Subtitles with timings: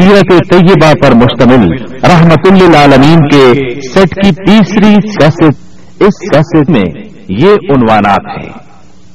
[0.00, 1.72] سیرت طیبہ پر مشتمل
[2.04, 8.52] رحمت للعالمین کے سیٹ کی تیسری سیاست، اس سیاست میں یہ عنوانات ہیں۔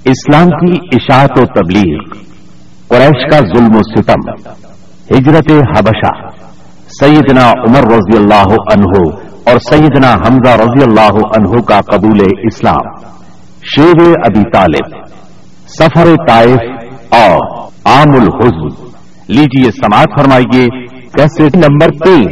[0.06, 2.13] اسلام کی اشاعت و تبلیغ،
[2.88, 4.29] قریش کا ظلم و ستم،
[5.16, 6.13] ہجرت حبشہ،
[6.99, 9.10] سیدنا عمر رضی اللہ عنہ
[9.44, 12.96] اور سیدنا حمزہ رضی اللہ عنہ کا قبول اسلام۔
[13.76, 14.97] شیر ابی طالب،
[15.67, 16.59] سفر طائف
[17.09, 17.38] اور
[17.86, 18.86] عام الحزن
[19.27, 20.67] لیجیے سماعت فرمائیے
[21.02, 22.27] کیسے نمبر تین۔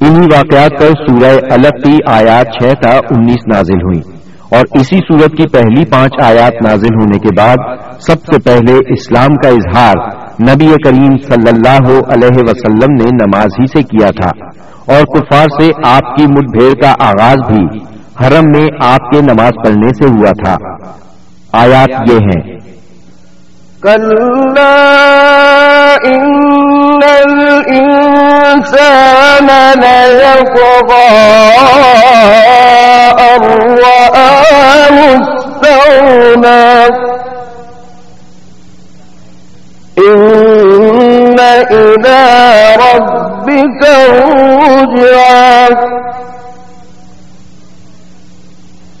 [0.00, 4.16] انہی واقعات پر سورہ الگ کی آیات چھ تا انیس نازل ہوئی۔
[4.50, 7.56] اور اسی سورت کی پہلی پانچ آیات نازل ہونے کے بعد
[8.00, 9.94] سب سے پہلے اسلام کا اظہار
[10.42, 14.46] نبی کریم صلی اللہ علیہ وسلم نے نماز ہی سے کیا تھا۔
[14.94, 17.78] اور کفار سے آپ کی مٹ بھیڑ کا آغاز بھی
[18.20, 20.56] حرم میں آپ کے نماز پڑھنے سے ہوا تھا۔
[21.52, 22.56] آیات یہ ہیں۔
[25.96, 27.02] كلا إن
[27.66, 29.48] الإنسان
[29.80, 31.08] ليطغى
[33.20, 33.42] أن
[33.78, 36.66] رآه استغنى
[39.98, 41.38] إن
[41.70, 42.20] إلى
[42.76, 43.82] ربك
[44.70, 45.68] رجعا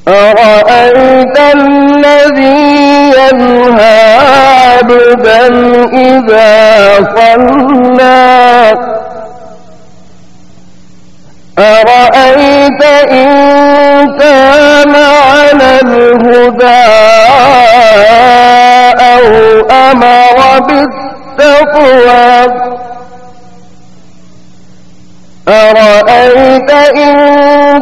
[0.08, 5.46] أرأيت الذي ينهى عبدا
[5.92, 8.74] إذا صلى
[11.58, 13.28] أرأيت إن
[14.18, 16.86] كان على الهدى
[19.00, 19.26] أو
[19.70, 22.46] أمر بالتقوى
[25.48, 27.14] أرأيت إن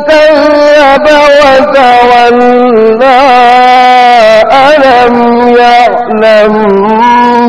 [0.09, 1.07] كذب
[1.41, 3.21] وتولى
[4.53, 5.15] ألم
[5.59, 6.55] يعلم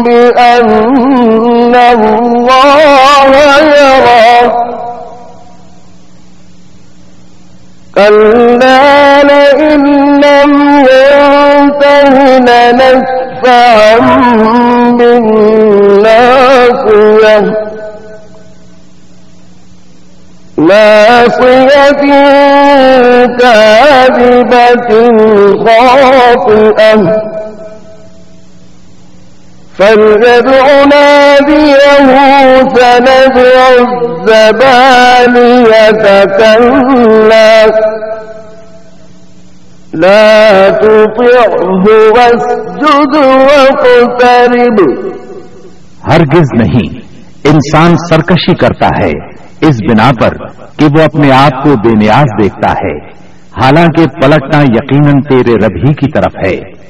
[0.03, 4.51] بأن الله يرى
[7.95, 9.85] كلا لئن
[10.25, 13.97] لم ينته لنسفعا
[16.35, 16.45] بالناصية
[20.57, 22.01] ناصية
[23.39, 24.89] كاذبة
[25.65, 27.01] خاطئة.
[29.77, 32.07] فليدع ناديه
[32.75, 34.65] سندع الزبانية
[36.37, 37.65] كلا
[39.93, 43.15] لا تطعه واسجد
[43.49, 44.77] واقترب.
[46.07, 46.99] ہرگز نہیں،
[47.43, 50.37] انسان سرکشی کرتا ہے۔ اس بنا پر
[50.77, 53.25] کہ وہ اپنے آپ کو بے نیاز دیکھتا ہے۔
[53.61, 56.85] حالانکہ پلٹنا یقیناً تیرے رب ہی کی طرف ہے۔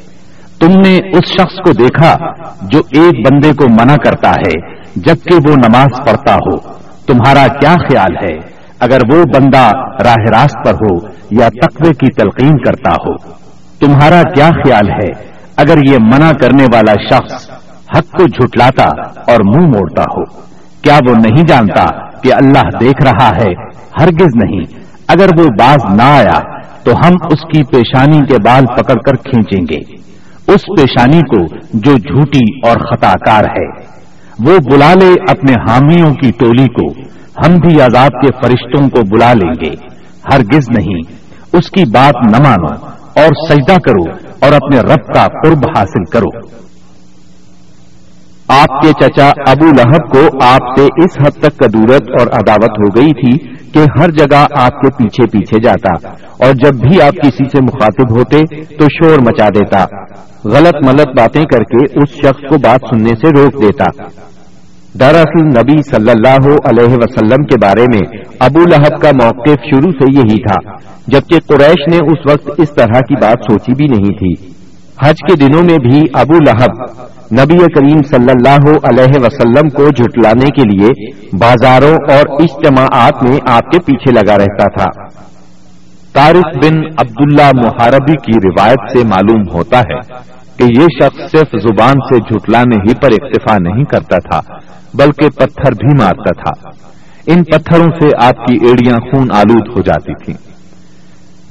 [0.60, 2.18] تم نے اس شخص کو دیکھا
[2.62, 6.58] جو ایک بندے کو منع کرتا ہے جبکہ وہ نماز پڑھتا ہو۔
[7.08, 8.38] تمہارا کیا خیال ہے؟
[8.80, 9.70] اگر وہ بندہ
[10.04, 13.18] راہ راست پر ہو یا تقوی کی تلقین کرتا ہو۔
[13.80, 15.24] تمہارا کیا خیال ہے؟
[15.58, 17.50] اگر یہ منع کرنے والا شخص
[17.98, 20.55] حق کو جھٹلاتا اور منہ موڑتا ہو۔
[20.86, 21.86] کیا وہ نہیں جانتا
[22.20, 23.54] کہ اللہ دیکھ رہا ہے؟
[24.02, 24.64] ہرگز نہیں۔
[25.08, 26.40] اگر وہ باز نہ آیا،
[26.84, 30.06] تو ہم اس کی پیشانی کے بال پکڑ کر کھینچیں گے۔
[30.48, 33.68] اس پیشانی کو جو جھوٹی اور خطا کار ہے۔
[34.40, 36.92] وہ بلا لے اپنے حامیوں کی ٹولی کو۔
[37.46, 39.76] ہم بھی عذاب کے فرشتوں کو بلا لیں گے۔
[40.34, 41.16] ہرگز نہیں۔
[41.54, 42.86] اس کی بات نہ مانو
[43.16, 46.65] اور سجدہ کرو اور اپنے رب کا قرب حاصل کرو۔
[48.50, 53.02] آپ کے چچا ابو لہب کو آپ سے اس حد تک کدورت اور عداوت ہو
[53.02, 53.38] گئی تھی
[53.74, 55.94] کہ ہر جگہ آپ کے پیچھے پیچھے جاتا
[56.46, 58.42] اور جب بھی آپ کسی سے مخاطب ہوتے
[58.76, 59.86] تو شور مچا دیتا،
[60.44, 63.86] غلط ملت باتیں کر کے اس شخص کو بات سننے سے روک دیتا۔
[65.00, 70.12] دراصل نبی صلی اللہ علیہ وسلم کے بارے میں ابو لہب کا موقف شروع سے
[70.16, 70.78] یہی تھا،
[71.08, 74.55] جبکہ قریش نے اس وقت اس طرح کی بات سوچی بھی نہیں تھی۔
[75.04, 76.84] حج کے دنوں میں بھی ابو لہب
[77.42, 83.72] نبی کریم صلی اللہ علیہ وسلم کو جھٹلانے کے لیے بازاروں اور اجتماعات میں آپ
[83.72, 85.04] کے پیچھے لگا رہتا تھا۔
[86.14, 90.00] تارف بن عبداللہ محاربی کی روایت سے معلوم ہوتا ہے
[90.58, 94.54] کہ یہ شخص صرف زبان سے جھٹلانے ہی پر اکتفا نہیں کرتا تھا،
[94.94, 96.70] بلکہ پتھر بھی مارتا تھا۔
[97.28, 100.55] ان پتھروں سے آپ کی ایڑیاں خون آلود ہو جاتی تھیں۔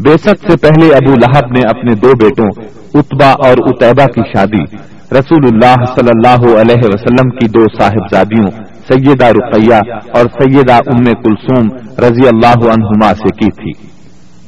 [0.00, 2.64] بےسک سے پہلے ابو لہب نے اپنے دو بیٹوں
[2.94, 4.76] اتبا اور اتبا کی شادی
[5.18, 8.50] رسول اللہ صلی اللہ علیہ وسلم کی دو صاحبزادیوں،
[8.92, 11.68] سیدہ رقیہ اور سیدہ ام کلثوم
[11.98, 13.88] رضی اللہ عنہما سے کی تھی۔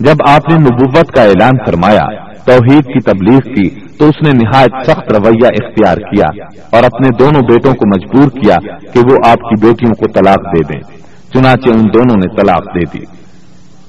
[0.01, 2.07] جب آپ نے نبوت کا اعلان فرمایا،
[2.45, 7.41] توحید کی تبلیغ کی، تو اس نے نہایت سخت رویہ اختیار کیا اور اپنے دونوں
[7.41, 8.57] بیٹوں کو مجبور کیا
[8.93, 10.81] کہ وہ آپ کی بیٹیوں کو طلاق دے دیں۔
[11.35, 13.26] چنانچہ ان دونوں نے طلاق دے دی۔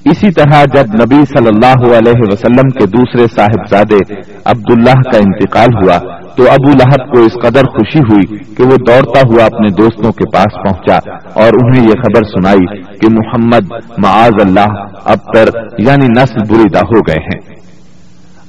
[0.09, 4.13] اسی طرح جب نبی صلی اللہ علیہ وسلم کے دوسرے صاحبزادے
[4.45, 5.98] عبداللہ کا انتقال ہوا
[6.36, 10.30] تو ابو لہب کو اس قدر خوشی ہوئی کہ وہ دوڑتا ہوا اپنے دوستوں کے
[10.36, 15.45] پاس پہنچا اور انہیں یہ خبر سنائی کہ محمد معاذ اللہ اب تر
[15.77, 17.56] یعنی نسل بریدہ ہو گئے ہیں۔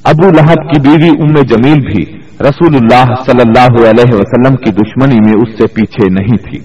[0.04, 5.16] ابو لہب کی بیوی ام جمیل بھی رسول اللہ صلی اللہ علیہ وسلم کی دشمنی
[5.25, 6.58] میں اس سے پیچھے نہیں تھی۔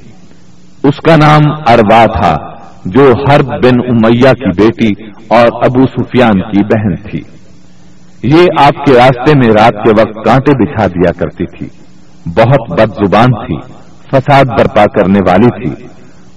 [0.83, 2.52] اس کا نام اروا تھا۔
[2.85, 7.21] جو ہر بن امیہ کی بیٹی اور ابو سفیان کی بہن تھی۔
[8.23, 11.67] یہ آپ کے راستے میں رات کے وقت کانٹے بچھا دیا کرتی تھی۔
[12.25, 13.73] بہت بد زبان تھی،
[14.11, 15.87] فساد برپا کرنے والی تھی۔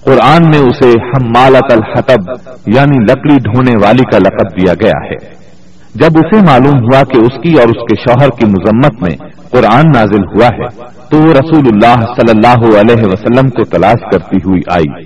[0.05, 2.31] قرآن میں اسے حمالت الحطب
[2.67, 5.47] یعنی لکڑی ڈھونے والی کا لقب دیا گیا ہے۔
[5.95, 9.85] جب اسے معلوم ہوا کہ اس کی اور اس کے شوہر کی مذمت میں قرآن
[9.95, 10.67] نازل ہوا ہے،
[11.11, 15.05] تو وہ رسول اللہ صلی اللہ علیہ وسلم کو تلاش کرتی ہوئی آئی۔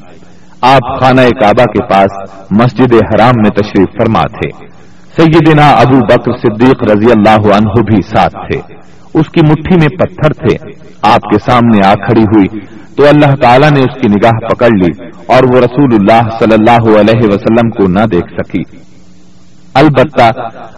[0.63, 4.67] آپ خانہ کعبہ کے پاس مسجد حرام میں تشریف فرما تھے۔
[5.17, 8.59] سیدنا ابو بکر صدیق رضی اللہ عنہ بھی ساتھ تھے۔
[9.15, 10.71] اس کی مٹھی میں پتھر تھے۔
[11.03, 12.61] آپ کے سامنے آ کھڑی ہوئی
[12.97, 17.01] تو اللہ تعالیٰ نے اس کی نگاہ پکڑ لی اور وہ رسول اللہ صلی اللہ
[17.01, 18.63] علیہ وسلم کو نہ دیکھ سکی۔
[19.75, 20.31] البتہ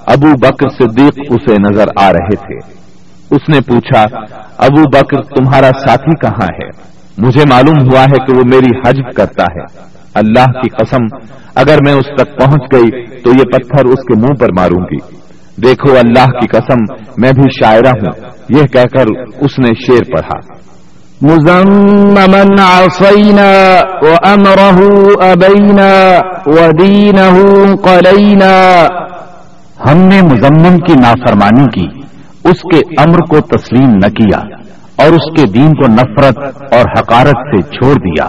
[0.06, 2.82] ابو بکر صدیق اسے نظر آ رہے تھے۔
[3.30, 4.04] اس نے پوچھا،
[4.58, 6.81] ابو بکر تمہارا ساتھی کہاں ہے؟
[7.18, 9.64] مجھے معلوم ہوا ہے کہ وہ میری حجب کرتا ہے۔
[10.14, 11.16] اللہ کی قسم،
[11.54, 15.22] اگر میں اس تک پہنچ گئی تو یہ پتھر اس کے منہ پر ماروں گی۔
[15.62, 19.04] دیکھو، اللہ کی قسم، میں بھی شاعرہ ہوں۔ یہ کہہ کر
[19.40, 20.62] اس نے شیر پڑھا۔
[21.22, 24.88] مزممن عصينا وأمره
[25.32, 28.86] أبينا ودينه قلينا۔
[29.90, 32.00] ہم نے مزمن کی نافرمانی کی،
[32.44, 34.61] اس کے امر کو تسلیم نہ کیا۔
[34.96, 36.38] اور اس کے دین کو نفرت
[36.72, 38.28] اور حقارت سے چھوڑ دیا۔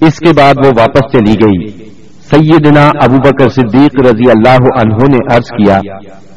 [0.00, 1.86] اس کے بعد وہ واپس چلی گئی۔
[2.30, 5.76] سیدنا ابو بکر صدیق رضی اللہ عنہ نے عرض کیا،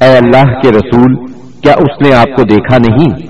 [0.00, 1.26] اے اللہ کے رسول،
[1.60, 3.26] کیا اس نے آپ کو دیکھا نہیں؟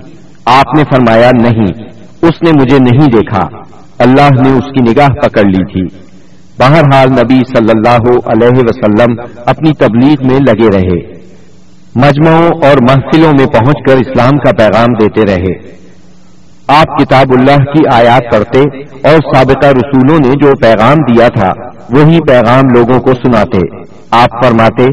[0.46, 1.84] آپ نے فرمایا، نہیں،
[2.22, 3.58] اس نے مجھے نہیں دیکھا۔
[3.98, 5.98] اللہ نے اس کی نگاہ پکڑ لی تھی۔
[6.58, 11.20] بہرحال نبی صلی اللہ علیہ وسلم اپنی تبلیغ میں لگے رہے۔
[11.94, 15.79] مجموعوں اور محفلوں میں پہنچ کر اسلام کا پیغام دیتے رہے۔
[16.70, 18.58] آپ کتاب اللہ کی آیات پڑھتے
[19.08, 21.48] اور سابقہ رسولوں نے جو پیغام دیا تھا
[21.92, 23.58] وہی پیغام لوگوں کو سناتے۔
[24.10, 24.84] آپ فرماتے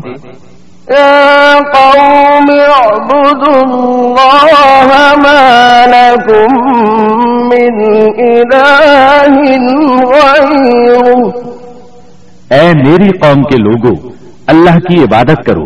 [12.52, 14.10] اے میری قوم کے لوگوں
[14.48, 15.64] اللہ کی عبادت کرو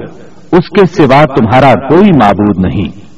[0.52, 3.11] اس کے سوا تمہارا کوئی معبود نہیں۔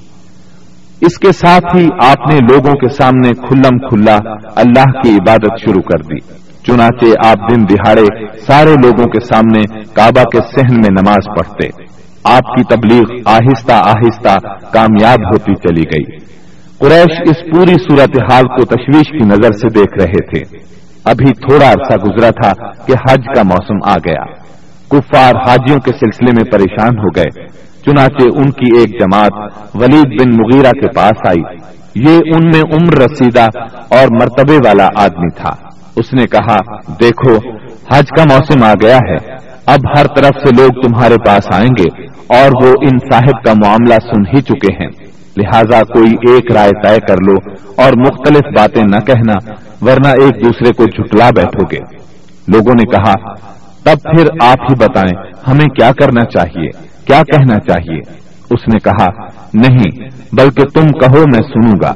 [1.06, 4.18] اس کے ساتھ ہی آپ نے لوگوں کے سامنے کھلم کھلا
[4.56, 6.20] اللہ کی عبادت شروع کر دی۔
[6.68, 11.84] چنانچہ آپ دن دہاڑے سارے لوگوں کے سامنے کعبہ کے سہن میں نماز پڑھتے۔
[12.24, 14.38] آپ کی تبلیغ آہستہ آہستہ
[14.74, 16.18] کامیاب ہوتی چلی گئی۔
[16.78, 20.58] قریش اس پوری صورتحال کو تشویش کی نظر سے دیکھ رہے تھے۔
[21.06, 24.24] ابھی تھوڑا عرصہ گزرا تھا کہ حج کا موسم آ گیا۔
[24.90, 30.30] کفار حاجیوں کے سلسلے میں پریشان ہو گئے۔ چنانچہ ان کی ایک جماعت ولید بن
[30.30, 31.58] مغیرہ کے پاس آئی۔
[31.96, 35.52] یہ ان میں عمر رسیدہ اور مرتبے والا آدمی تھا۔
[35.96, 36.56] اس نے کہا،
[37.00, 37.36] دیکھو،
[37.94, 42.08] حج کا موسم آ گیا ہے۔ اب ہر طرف سے لوگ تمہارے پاس آئیں گے
[42.40, 44.90] اور وہ ان صاحب کا معاملہ سن ہی چکے ہیں۔
[45.38, 50.72] لہذا کوئی ایک رائے طے کر لو اور مختلف باتیں نہ کہنا، ورنہ ایک دوسرے
[50.74, 51.80] کو جھٹلا بیٹھو گے۔
[52.48, 53.34] لوگوں نے کہا،
[53.84, 58.00] تب پھر آپ ہی بتائیں، ہمیں کیا کرنا چاہیے؟ کیا کہنا چاہیے؟
[58.50, 59.06] اس نے کہا،
[59.54, 61.94] نہیں، بلکہ تم کہو میں سنوں گا۔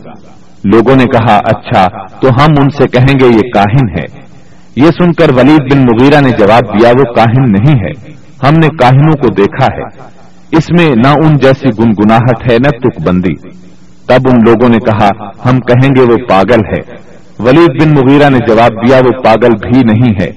[0.64, 1.88] لوگوں نے کہا اچھا
[2.20, 4.28] تو ہم ان سے کہیں گے یہ کاہن ہے۔
[4.76, 8.12] یہ سن کر ولید بن مغیرہ نے جواب دیا، وہ کاہن نہیں ہے۔
[8.48, 10.18] ہم نے کاہنوں کو دیکھا ہے۔
[10.52, 13.50] اس میں نہ ان جیسی گنگناہٹ ہے، نہ تک بندی۔
[14.08, 15.08] تب ان لوگوں نے کہا،
[15.50, 17.08] ہم کہیں گے وہ پاگل ہے۔
[17.40, 20.32] ولید بن مغیرہ نے جواب دیا، وہ پاگل بھی نہیں ہے۔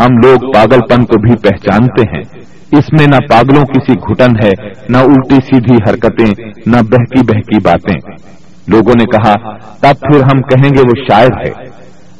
[0.00, 2.37] ہم لوگ پاگل پن کو بھی پہچانتے ہیں۔
[2.72, 8.28] اس میں نہ پاگلوں کسی گھٹن ہے، نہ الٹی سیدھی حرکتیں، نہ بہکی بہکی باتیں۔
[8.68, 11.64] لوگوں نے کہا، تب پھر ہم کہیں گے وہ شاعر ہے۔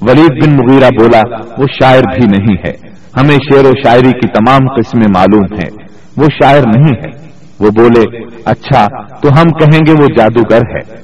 [0.01, 2.89] ولید بن مغیرہ بولا، وہ شاعر بھی نہیں ہے۔
[3.21, 5.71] ہمیں شعر و شاعری کی تمام قسمیں معلوم ہیں۔
[6.17, 7.29] وہ شاعر نہیں ہے۔
[7.61, 8.87] وہ بولے اچھا
[9.17, 10.95] تو ہم کہیں گے وہ جادوگر ہے۔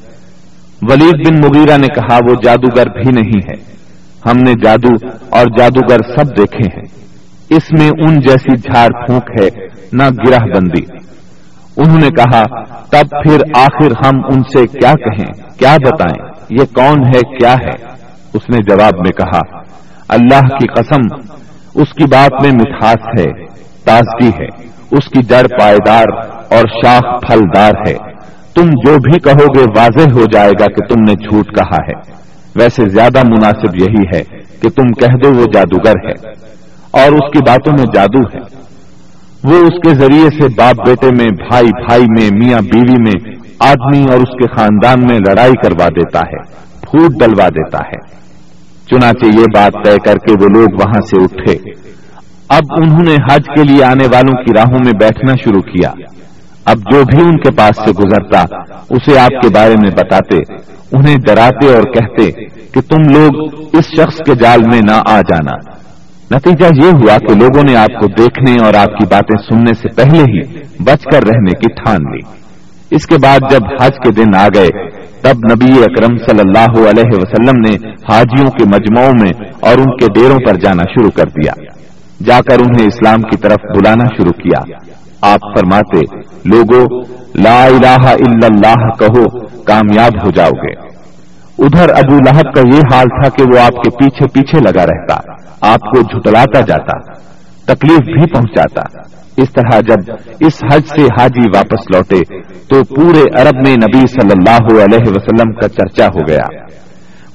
[0.83, 3.75] ولید بن مغیرہ نے کہا، وہ جادوگر بھی نہیں ہے۔
[4.27, 7.04] ہم نے جادو اور جادوگر سب دیکھے ہیں۔
[7.51, 9.49] اس میں ان جیسی جھاڑ پھونک ہے،
[9.93, 10.83] نہ گرہ بندی۔
[11.77, 17.07] انہوں نے کہا، تب پھر آخر ہم ان سے کیا کہیں، کیا بتائیں، یہ کون
[17.07, 17.87] ہے، کیا ہے؟
[18.35, 19.59] اس نے جواب میں کہا،
[20.09, 21.31] اللہ کی قسم،
[21.75, 23.47] اس کی بات میں مٹھاس ہے،
[23.85, 24.47] تازگی ہے،
[24.91, 26.05] اس کی جڑ پائیدار
[26.55, 27.95] اور شاخ پھلدار ہے۔
[28.55, 32.25] تم جو بھی کہو گے، واضح ہو جائے گا کہ تم نے جھوٹ کہا ہے۔
[32.61, 34.23] ویسے زیادہ مناسب یہی ہے
[34.63, 36.45] کہ تم کہہ دو وہ جادوگر ہے۔
[36.95, 38.65] اور اس کی باتوں میں جادو ہے۔
[39.45, 44.03] وہ اس کے ذریعے سے باپ بیٹے میں، بھائی بھائی میں، میاں، بیوی میں آدمی
[44.03, 46.43] اور اس کے خاندان میں لڑائی کروا دیتا ہے،
[46.81, 48.25] پھوٹ ڈلوا دیتا ہے۔
[48.91, 51.71] چنانچہ یہ بات طے کر کے وہ لوگ وہاں سے اٹھے۔
[52.49, 55.93] اب انہوں نے حج کے لیے آنے والوں کی راہوں میں بیٹھنا شروع کیا۔
[56.65, 58.43] اب جو بھی ان کے پاس سے گزرتا،
[58.91, 60.37] اسے آپ کے بارے میں بتاتے،
[60.93, 65.84] انہیں ڈراتے اور کہتے کہ تم لوگ اس شخص کے جال میں نہ آ جانا۔
[66.35, 69.89] نتیجہ یہ ہوا کہ لوگوں نے آپ کو دیکھنے اور آپ کی باتیں سننے سے
[69.89, 72.21] پہلے ہی بچ کر رہنے کی ٹھان لی۔
[72.91, 77.11] اس کے بعد جب حج کے دن آ گئے، تب نبی اکرم صلی اللہ علیہ
[77.13, 81.53] وسلم نے حاجیوں کے مجموعوں میں اور ان کے ڈیروں پر جانا شروع کر دیا۔
[82.25, 84.61] جا کر انہیں اسلام کی طرف بلانا شروع کیا۔
[85.23, 86.01] آپ فرماتے
[86.45, 87.03] لوگوں
[87.35, 90.94] لا الہ الا اللہ کہو، کامیاب ہو جاؤ گے۔
[91.59, 95.15] ادھر ابو لہب کا یہ حال تھا کہ وہ آپ کے پیچھے پیچھے لگا رہتا،
[95.73, 97.13] آپ کو جھٹلاتا جاتا،
[97.65, 98.83] تکلیف بھی پہنچاتا۔
[99.37, 104.33] اس طرح جب اس حج سے حاجی واپس لوٹے، تو پورے عرب میں نبی صلی
[104.37, 106.67] اللہ علیہ وسلم کا چرچا ہو گیا۔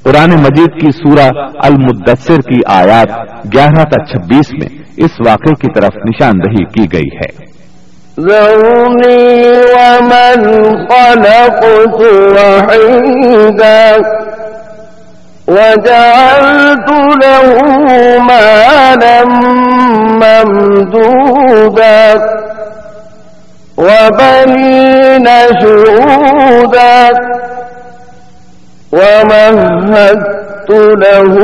[0.04, 1.30] قرآن مجید کی سورہ
[1.64, 3.10] المدثر کی آیات
[3.54, 7.49] گیارہ تا چھبیس میں اس واقعے کی طرف نشاندہی کی گئی ہے۔
[8.20, 10.40] ذرني ومن
[10.90, 12.02] خلقت
[12.36, 13.86] وحيدا
[15.48, 16.90] وجعلت
[17.24, 17.48] له
[18.20, 19.24] مالا
[20.22, 22.08] ممدودا
[23.78, 25.28] وبنين
[25.62, 27.02] شهودا
[28.92, 30.70] ومهدت
[31.04, 31.36] له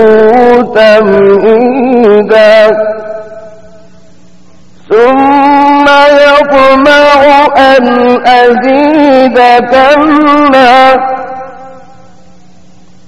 [0.75, 2.57] تمهيدا
[4.89, 5.85] ثم
[6.35, 7.85] يطمع أن
[8.27, 9.37] أزيد
[9.71, 10.95] كلا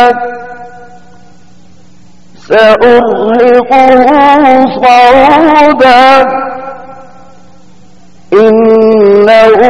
[2.48, 3.94] سأرهقه
[4.82, 6.08] صعودا.
[8.32, 9.60] إنه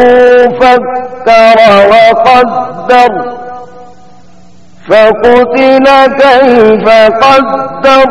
[0.60, 1.58] فكر
[1.90, 3.37] وقدر.
[4.90, 6.88] فقتل كيف
[7.22, 8.10] قدر.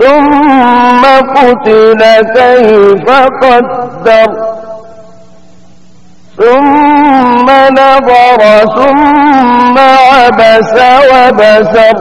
[0.00, 1.02] ثم
[1.36, 2.02] قتل
[2.34, 3.10] كيف
[3.42, 4.30] قدر.
[6.38, 8.40] ثم نظر،
[8.76, 10.74] ثم عبس
[11.12, 11.96] وبسر.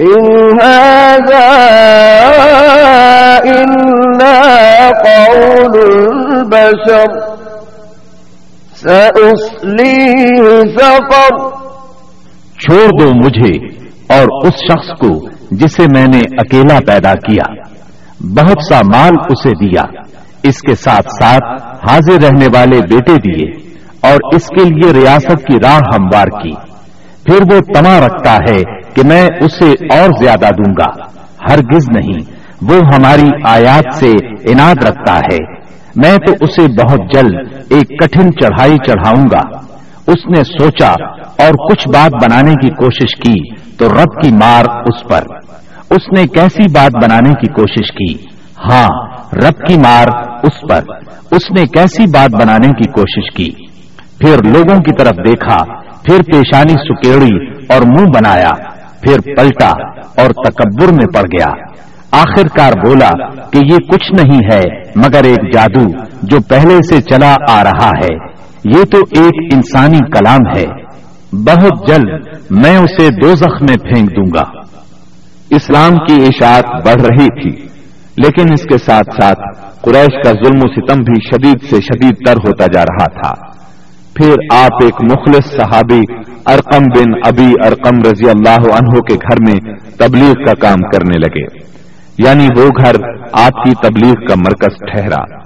[0.00, 1.46] إن هذا
[3.44, 4.36] إلا
[5.04, 5.78] قول
[6.12, 7.06] البشر.
[8.88, 10.44] سأصليه
[10.78, 11.36] سقر.
[12.60, 13.66] چھوڑ دو مجھے
[14.16, 17.69] اور اس شخص کو جسے میں نے اکیلا پیدا کیا۔
[18.24, 19.82] بہت سا مال اسے دیا۔
[20.42, 25.56] اس کے ساتھ ساتھ حاضر رہنے والے بیٹے دیے اور اس کے لیے ریاست کی
[25.62, 26.52] راہ ہموار کی۔
[27.24, 28.62] پھر وہ تما رکھتا ہے
[28.94, 31.04] کہ میں اسے اور زیادہ دوں گا۔
[31.52, 35.54] ہرگز نہیں۔ وہ ہماری آیات سے انعد رکھتا ہے۔
[35.96, 39.56] میں تو اسے بہت جلد ایک کٹھن چڑھائی چڑھاؤں گا۔
[40.06, 45.08] اس نے سوچا اور کچھ بات بنانے کی کوشش کی تو رب کی مار اس
[45.08, 45.22] پر۔
[45.90, 48.24] اس نے کیسی بات بنانے کی کوشش کی؟
[48.64, 48.88] ہاں
[49.32, 50.06] رب کی مار
[50.42, 50.94] اس پر۔
[51.30, 53.50] اس نے کیسی بات بنانے کی کوشش کی؟
[54.18, 55.56] پھر لوگوں کی طرف دیکھا،
[56.04, 58.50] پھر پیشانی سکیڑی اور منہ بنایا،
[59.00, 59.70] پھر پلٹا
[60.22, 61.48] اور تکبر میں پڑ گیا۔
[62.10, 63.10] آخر کار بولا
[63.50, 64.62] کہ یہ کچھ نہیں ہے،
[64.96, 65.88] مگر ایک جادو
[66.22, 68.14] جو پہلے سے چلا آ رہا ہے۔
[68.64, 70.64] یہ تو ایک انسانی کلام ہے۔
[71.32, 74.59] بہت جلد میں اسے دوزخ میں پھینک دوں گا۔
[75.50, 77.62] اسلام کی اشاعت بڑھ رہی تھی،
[78.16, 79.40] لیکن اس کے ساتھ ساتھ
[79.82, 83.50] قریش کا ظلم و ستم بھی شدید سے شدید تر ہوتا جا رہا تھا۔
[84.14, 86.00] پھر آپ ایک مخلص صحابی
[86.46, 91.70] ارقم بن ابی ارقم رضی اللہ عنہ کے گھر میں تبلیغ کا کام کرنے لگے۔
[92.18, 92.94] یعنی وہ گھر
[93.32, 95.39] آپ کی تبلیغ کا مرکز ٹھہرا۔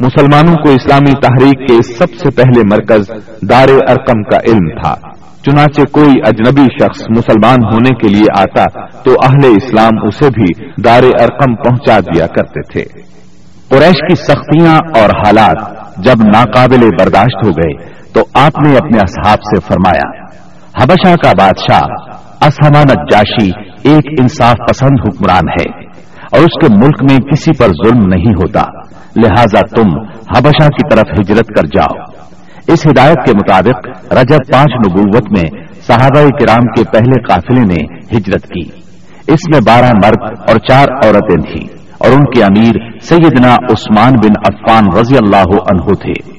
[0.00, 3.10] مسلمانوں کو اسلامی تحریک کے سب سے پہلے مرکز
[3.50, 4.94] دار ارکم کا علم تھا۔
[5.42, 8.64] چنانچہ کوئی اجنبی شخص مسلمان ہونے کے لیے آتا
[9.02, 12.84] تو اہل اسلام اسے بھی دار ارقم پہنچا دیا کرتے تھے۔
[13.68, 19.38] قریش کی سختیاں اور حالات جب ناقابل برداشت ہو گئے تو آپ نے اپنے اصحاب
[19.38, 20.24] سے فرمایا،
[20.82, 21.88] حبشہ کا بادشاہ
[22.46, 23.50] اسمانت جاشی
[23.84, 25.84] ایک انصاف پسند حکمران ہے
[26.32, 28.77] اور اس کے ملک میں کسی پر ظلم نہیں ہوتا۔
[29.16, 29.98] لہذا تم
[30.36, 32.02] حبشہ کی طرف ہجرت کر جاؤ۔
[32.66, 38.42] اس ہدایت کے مطابق رجب پانچ نبوت میں صحابہ کرام کے پہلے قافلے نے ہجرت
[38.42, 38.68] کی۔
[39.32, 44.32] اس میں بارہ مرد اور چار عورتیں تھیں اور ان کے امیر سیدنا عثمان بن
[44.48, 46.38] عفان رضی اللہ عنہ تھے۔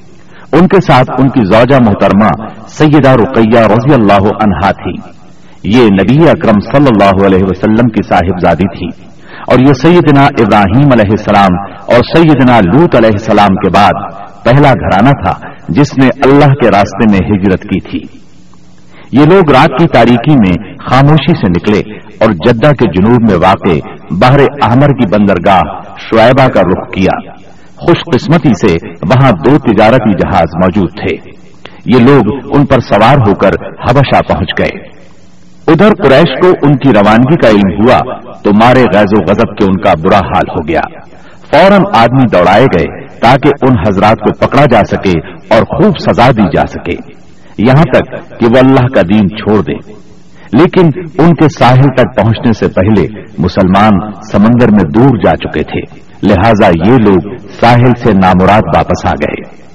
[0.52, 5.20] ان کے ساتھ ان کی زوجہ محترمہ سیدہ رقیہ رضی اللہ عنہا تھی
[5.64, 9.09] یہ نبی اکرم صلی اللہ علیہ وسلم کی صاحبزادی تھی
[9.50, 14.14] اور یہ سیدنا ابراہیم علیہ السلام اور سیدنا لوت علیہ السلام کے بعد
[14.44, 18.18] پہلا گھرانہ تھا جس نے اللہ کے راستے میں ہجرت کی تھی۔
[19.12, 23.88] یہ لوگ رات کی تاریکی میں خاموشی سے نکلے اور جدہ کے جنوب میں واقع
[24.20, 25.60] باہر احمر کی بندرگاہ
[25.98, 27.32] شعیبہ کا رخ کیا۔
[27.76, 31.30] خوش قسمتی سے وہاں دو تجارتی جہاز موجود تھے۔
[31.86, 33.50] یہ لوگ ان پر سوار ہو کر
[33.90, 34.89] حبشہ پہنچ گئے۔
[35.70, 37.98] ادھر قریش کو ان کی روانگی کا علم ہوا
[38.42, 40.80] تو مارے غیظ و غضب کے ان کا برا حال ہو گیا۔
[41.52, 45.18] فوراً آدمی دوڑائے گئے تاکہ ان حضرات کو پکڑا جا سکے
[45.50, 47.12] اور خوب سزا دی جا سکے۔
[47.58, 50.00] یہاں تک کہ وہ اللہ کا دین چھوڑ دے
[50.52, 50.86] لیکن
[51.18, 53.06] ان کے ساحل تک پہنچنے سے پہلے
[53.38, 55.80] مسلمان سمندر میں دور جا چکے تھے۔
[56.22, 59.69] لہذا یہ لوگ ساحل سے نامراد واپس آ گئے۔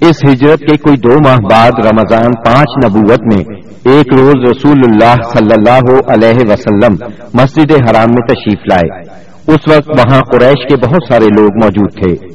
[0.00, 3.44] اس ہجرت کے کوئی دو ماہ بعد رمضان پانچ نبوت میں
[3.84, 6.96] ایک روز رسول اللہ صلی اللہ علیہ وسلم
[7.34, 9.00] مسجد حرام میں تشریف لائے۔
[9.46, 12.26] اس وقت وہاں قریش کے بہت سارے لوگ موجود تھے۔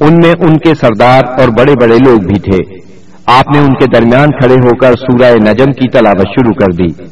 [0.00, 2.78] ان میں ان کے سردار اور بڑے بڑے لوگ بھی تھے۔
[3.26, 7.04] آپ نے ان کے درمیان کھڑے ہو کر سورہ نجم کی تلاوت شروع کر دی۔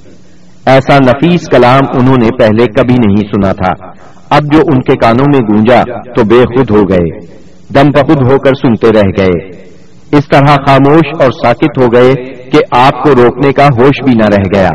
[0.66, 3.86] ایسا نفیس کلام انہوں نے پہلے کبھی نہیں سنا تھا۔
[4.30, 5.82] اب جو ان کے کانوں میں گونجا
[6.16, 7.26] تو بے خود ہو گئے۔
[7.74, 9.62] دم بخود ہو کر سنتے رہ گئے۔
[10.12, 12.14] اس طرح خاموش اور ساکت ہو گئے
[12.50, 14.70] کہ آپ کو روکنے کا ہوش بھی نہ رہ گیا۔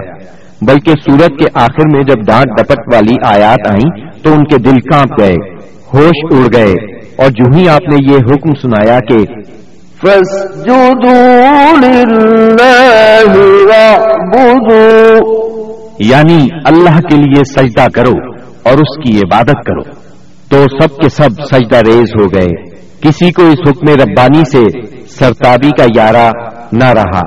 [0.61, 4.79] بلکہ سورت کے آخر میں جب ڈانٹ ڈپٹ والی آیات آئیں تو ان کے دل
[4.79, 5.35] کانپ گئے،
[5.93, 6.73] ہوش اڑ گئے۔
[7.17, 9.17] اور جو ہی آپ نے یہ حکم سنایا کہ
[15.99, 18.11] یعنی اللہ کے لیے سجدہ کرو
[18.63, 19.83] اور اس کی عبادت کرو،
[20.49, 22.66] تو سب کے سب سجدہ ریز ہو گئے۔
[23.01, 26.31] کسی کو اس حکم ربانی سے سرتابی کا یارہ
[26.71, 27.21] نہ رہا۔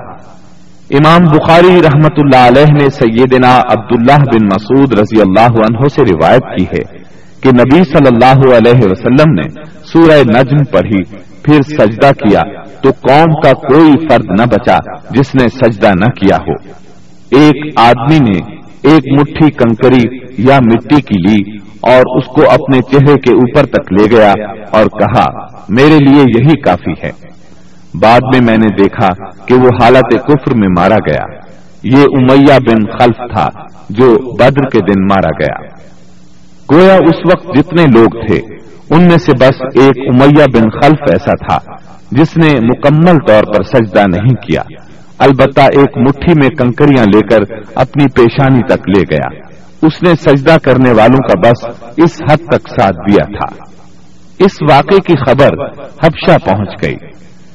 [0.90, 6.42] امام بخاری رحمت اللہ علیہ نے سیدنا عبداللہ بن مسعود رضی اللہ عنہ سے روایت
[6.58, 6.98] کی ہے
[7.40, 11.02] کہ نبی صلی اللہ علیہ وسلم نے سورہ نجم پڑھی
[11.42, 14.76] پھر سجدہ کیا تو قوم کا کوئی فرد نہ بچا
[15.10, 16.54] جس نے سجدہ نہ کیا ہو۔
[17.40, 23.14] ایک آدمی نے ایک مٹھی کنکری یا مٹی کی لی اور اس کو اپنے چہرے
[23.14, 24.32] کے اوپر تک لے گیا
[24.70, 25.24] اور کہا،
[25.68, 27.10] میرے لیے یہی کافی ہے.
[27.94, 29.08] بعد میں میں نے دیکھا
[29.46, 31.50] کہ وہ حالت کفر میں مارا گیا۔
[31.82, 33.48] یہ امیہ بن خلف تھا
[33.90, 35.80] جو بدر کے دن مارا گیا۔
[36.72, 38.40] گویا اس وقت جتنے لوگ تھے،
[38.90, 41.72] ان میں سے بس ایک امیہ بن خلف ایسا تھا
[42.12, 44.62] جس نے مکمل طور پر سجدہ نہیں کیا۔
[45.18, 47.38] البتہ ایک مٹھی میں کنکریاں لے کر
[47.74, 49.49] اپنی پیشانی تک لے گیا۔
[49.82, 53.64] اس نے سجدہ کرنے والوں کا بس اس حد تک ساتھ دیا تھا۔
[54.38, 55.68] اس واقعے کی خبر
[56.04, 56.96] حبشہ پہنچ گئی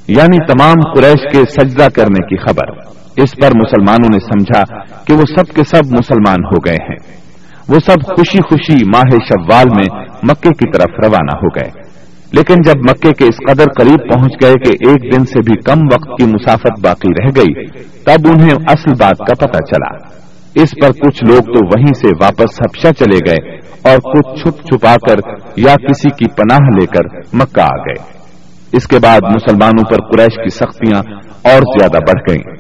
[0.08, 5.24] یعنی تمام قریش کے سجدہ کرنے کی خبر۔ اس پر مسلمانوں نے سمجھا کہ وہ
[5.38, 7.26] سب کے سب مسلمان ہو گئے ہیں۔
[7.68, 11.86] وہ سب خوشی خوشی ماہ شوال میں مکے کی طرف روانہ ہو گئے۔
[12.32, 15.80] لیکن جب مکے کے اس قدر قریب پہنچ گئے کہ ایک دن سے بھی کم
[15.94, 17.66] وقت کی مسافت باقی رہ گئی،
[18.04, 20.25] تب انہیں اصل بات کا پتہ چلا۔
[20.56, 23.56] اس پر کچھ لوگ تو وہیں سے واپس ہفشہ چلے گئے
[23.92, 25.16] اور کچھ چھپ چھپا کر
[25.56, 28.26] یا کسی کی پناہ لے کر مکہ آ گئے۔
[28.72, 31.00] اس کے بعد مسلمانوں پر قریش کی سختیاں
[31.44, 32.56] اور زیادہ بڑھ گئیں۔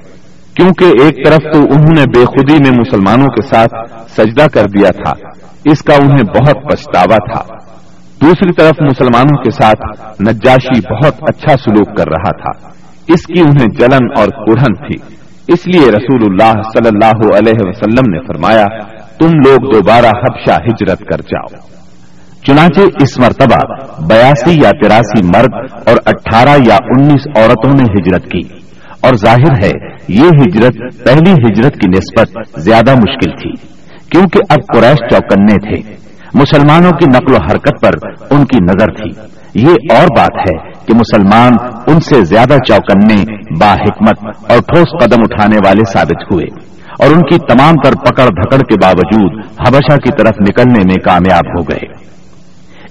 [0.55, 3.73] کیونکہ ایک طرف تو انہوں نے بے خودی میں مسلمانوں کے ساتھ
[4.09, 5.27] سجدہ کر دیا تھا،
[5.65, 7.55] اس کا انہیں بہت پچھتاوا تھا۔
[8.21, 12.67] دوسری طرف مسلمانوں کے ساتھ نجاشی بہت اچھا سلوک کر رہا تھا۔
[13.07, 15.14] اس کی انہیں جلن اور کڑھن تھی۔
[15.47, 18.65] اس لیے رسول اللہ صلی اللہ علیہ وسلم نے فرمایا،
[19.19, 21.59] تم لوگ دوبارہ حبشہ ہجرت کر جاؤ۔
[22.47, 23.75] چنانچہ اس مرتبہ
[24.07, 28.65] بیاسی یا تراسی مرد اور اٹھارہ یا انیس عورتوں نے ہجرت کی۔
[29.01, 29.71] اور ظاہر ہے،
[30.07, 33.51] یہ ہجرت پہلی ہجرت کی نسبت زیادہ مشکل تھی،
[34.09, 35.93] کیونکہ اب قریش چوکنے تھے۔
[36.33, 37.91] مسلمانوں کی نقل و حرکت پر
[38.29, 41.53] ان کی نظر تھی۔ یہ اور بات ہے کہ مسلمان
[41.87, 46.45] ان سے زیادہ چوکنے باحکمت اور ٹھوس قدم اٹھانے والے ثابت ہوئے
[46.99, 51.59] اور ان کی تمام تر پکڑ دھکڑ کے باوجود حبشہ کی طرف نکلنے میں کامیاب
[51.59, 51.87] ہو گئے۔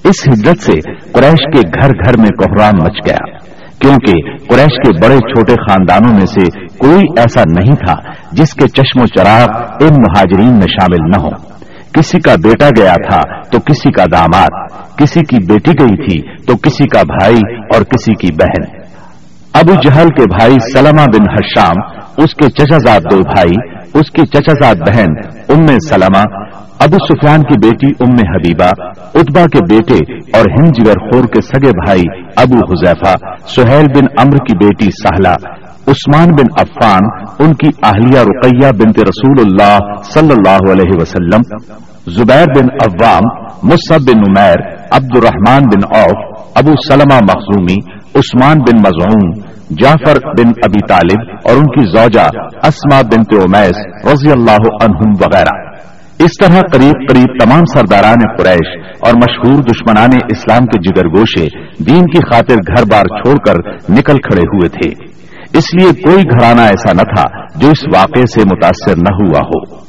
[0.05, 0.73] اس ہجرت سے
[1.13, 3.39] قریش کے گھر گھر میں کوحرام مچ گیا،
[3.79, 7.95] کیونکہ قریش کے بڑے چھوٹے خاندانوں میں سے کوئی ایسا نہیں تھا
[8.33, 11.55] جس کے چشم و چراغ ان مہاجرین میں شامل نہ ہو
[11.93, 16.57] کسی کا بیٹا گیا تھا تو کسی کا داماد۔ کسی کی بیٹی گئی تھی تو
[16.57, 17.39] کسی کا بھائی
[17.75, 18.85] اور کسی کی بہن۔
[19.55, 21.81] ابو جہل کے بھائی سلمہ بن حشام،
[22.17, 23.53] اس کے چچا زاد دو بھائی،
[23.95, 25.09] اس کی چچا زاد بہن
[25.49, 26.23] ام سلمہ،
[26.79, 28.71] ابو سفیان کی بیٹی ام حبیبہ
[29.15, 32.03] اتبا کے بیٹے اور ہند جگر خور کے سگے بھائی
[32.37, 33.15] ابو حذیفہ،
[33.47, 35.35] سہیل بن امر کی بیٹی سہلا
[35.87, 37.03] عثمان بن عفان،
[37.39, 41.43] ان کی اہلیہ رقیہ بنت رسول اللہ صلی اللہ علیہ وسلم،
[42.07, 44.57] زبیر بن عوام مصب بن عمیر
[44.95, 47.77] عبد الرحمان بن اوف ابو سلمہ مخزومی،
[48.15, 52.27] عثمان بن مضعون جعفر بن ابی طالب اور ان کی زوجہ
[52.63, 55.75] اسما بن امیس رضی اللہ عنہم وغیرہ۔
[56.19, 61.47] اس طرح قریب قریب تمام سرداران قریش اور مشہور دشمنان اسلام کے جگر گوشے
[61.85, 65.15] دین کی خاطر گھر بار چھوڑ کر نکل کھڑے ہوئے تھے۔
[65.59, 69.84] اس لیے کوئی گھرانہ ایسا نہ تھا جو اس واقعے سے متاثر نہ ہوا ہو۔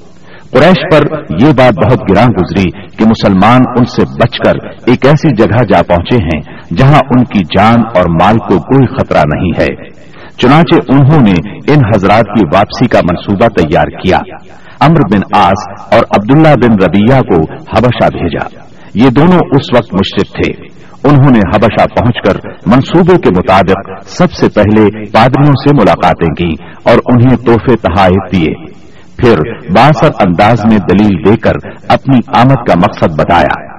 [0.56, 5.36] قریش پر یہ بات بہت گراں گزری کہ مسلمان ان سے بچ کر ایک ایسی
[5.36, 6.42] جگہ جا پہنچے ہیں
[6.78, 9.90] جہاں ان کی جان اور مال کو کوئی خطرہ نہیں ہے۔
[10.38, 11.34] چنانچہ انہوں نے
[11.74, 14.20] ان حضرات کی واپسی کا منصوبہ تیار کیا۔
[14.80, 18.60] امر بن آس اور عبداللہ بن ربیہ کو حبشہ بھیجا۔
[18.94, 20.68] یہ دونوں اس وقت مشرف تھے۔
[21.04, 26.64] انہوں نے حبشہ پہنچ کر منصوبے کے مطابق سب سے پہلے پادریوں سے ملاقاتیں کی
[26.84, 28.75] اور انہیں تحفے تحائف دیے۔
[29.18, 29.38] پھر
[29.72, 31.54] باسر انداز میں دلیل دے کر
[31.88, 33.76] اپنی آمد کا مقصد بتایا۔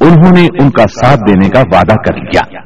[0.00, 2.58] انہوں نے ان کا ساتھ دینے کا وعدہ کر لیا۔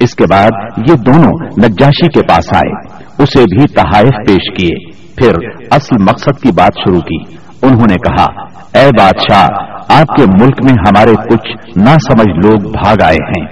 [0.00, 0.50] اس کے بعد
[0.90, 1.32] یہ دونوں
[1.64, 2.72] نجاشی کے پاس آئے۔
[3.18, 5.32] اسے بھی تحائف پیش کیے۔ پھر
[5.70, 8.26] اصل مقصد کی بات شروع کی۔ انہوں نے کہا،
[8.78, 9.46] اے بادشاہ،
[10.00, 13.46] آپ کے ملک میں ہمارے کچھ نہ سمجھ لوگ بھاگ آئے ہیں۔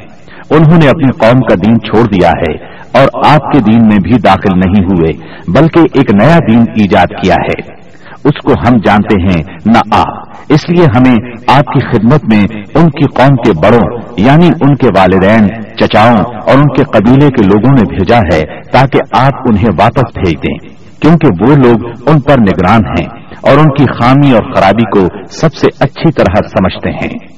[0.51, 2.53] انہوں نے اپنی قوم کا دین چھوڑ دیا ہے
[2.93, 5.13] اور آپ کے دین میں بھی داخل نہیں ہوئے،
[5.49, 7.84] بلکہ ایک نیا دین ایجاد کیا ہے۔
[8.25, 12.43] اس کو ہم جانتے ہیں، نہ آپ اس لیے ہمیں آپ کی خدمت میں
[12.75, 17.43] ان کی قوم کے بڑوں یعنی ان کے والدین، چچاؤں اور ان کے قبیلے کے
[17.43, 20.69] لوگوں نے بھیجا ہے تاکہ آپ انہیں واپس بھیج دیں۔
[21.01, 23.07] کیونکہ وہ لوگ ان پر نگران ہیں
[23.41, 27.35] اور ان کی خامی اور خرابی کو سب سے اچھی طرح سمجھتے ہیں۔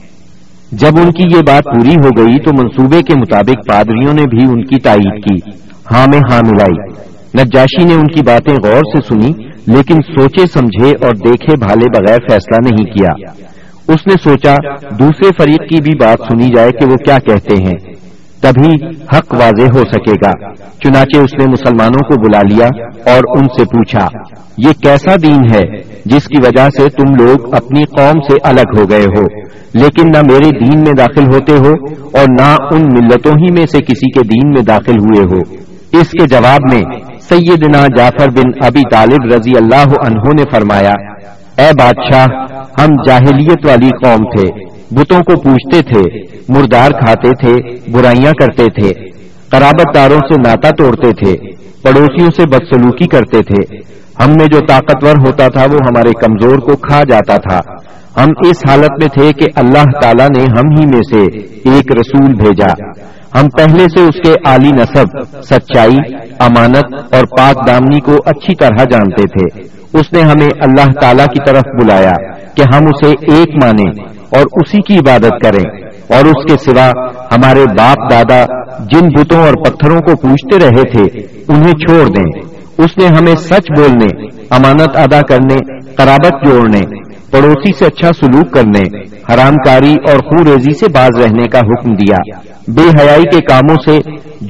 [0.72, 4.44] جب ان کی یہ بات پوری ہو گئی تو منصوبے کے مطابق پادریوں نے بھی
[4.44, 5.51] ان کی تائید کی۔
[5.92, 7.07] ہاں میں ہاں ملائی۔
[7.42, 12.18] نجاشی نے ان کی باتیں غور سے سنی۔ لیکن سوچے سمجھے اور دیکھے بھالے بغیر
[12.31, 13.11] فیصلہ نہیں کیا۔
[13.88, 14.55] اس نے سوچا،
[14.98, 17.96] دوسرے فریق کی بھی بات سنی جائے کہ وہ کیا کہتے ہیں۔
[18.40, 22.66] تبھی حق واضح ہو سکے گا۔ چنانچہ اس نے مسلمانوں کو بلا لیا
[23.12, 24.09] اور ان سے پوچھا،
[24.59, 28.90] یہ کیسا دین ہے جس کی وجہ سے تم لوگ اپنی قوم سے الگ ہو
[28.90, 29.24] گئے ہو؟
[29.74, 31.72] لیکن نہ میرے دین میں داخل ہوتے ہو
[32.18, 35.55] اور نہ ان ملتوں ہی میں سے کسی کے دین میں داخل ہوئے ہو۔
[36.00, 36.83] اس کے جواب میں
[37.29, 40.93] سیدنا جعفر بن ابی طالب رضی اللہ عنہ نے فرمایا،
[41.59, 42.27] اے بادشاہ،
[42.81, 44.47] ہم جاہلیت والی قوم تھے،
[44.91, 46.03] بتوں کو پوچھتے تھے،
[46.49, 47.55] مردار کھاتے تھے،
[47.93, 48.93] برائیاں کرتے تھے،
[49.51, 51.35] قرابت داروں سے ناتا توڑتے تھے،
[51.83, 53.77] پڑوسیوں سے بدسلوکی کرتے تھے۔
[54.25, 57.61] ہم میں جو طاقتور ہوتا تھا وہ ہمارے کمزور کو کھا جاتا تھا۔
[58.16, 61.38] ہم اس حالت میں تھے کہ اللہ تعالیٰ نے ہم ہی میں سے
[61.70, 62.90] ایک رسول بھیجا۔
[63.40, 65.07] ہم پہلے سے اس کے عالی نصب،
[65.42, 69.62] سچائی، امانت اور پاک دامنی کو اچھی طرح جانتے تھے۔
[69.98, 72.12] اس نے ہمیں اللہ تعالی کی طرف بلایا
[72.55, 76.90] کہ ہم اسے ایک مانیں اور اسی کی عبادت کریں۔ اور اس کے سوا
[77.33, 78.44] ہمارے باپ دادا
[78.79, 82.40] جن بتوں اور پتھروں کو پوچھتے رہے تھے، انہیں چھوڑ دیں۔
[82.79, 85.57] اس نے ہمیں سچ بولنے، امانت ادا کرنے،
[85.96, 86.81] قرابت جوڑنے
[87.31, 88.99] پڑوسی سے اچھا سلوک کرنے
[89.35, 92.17] حرام کاری اور خو ریزی سے باز رہنے کا حکم دیا۔
[92.69, 93.99] بے حیائی کے کاموں سے،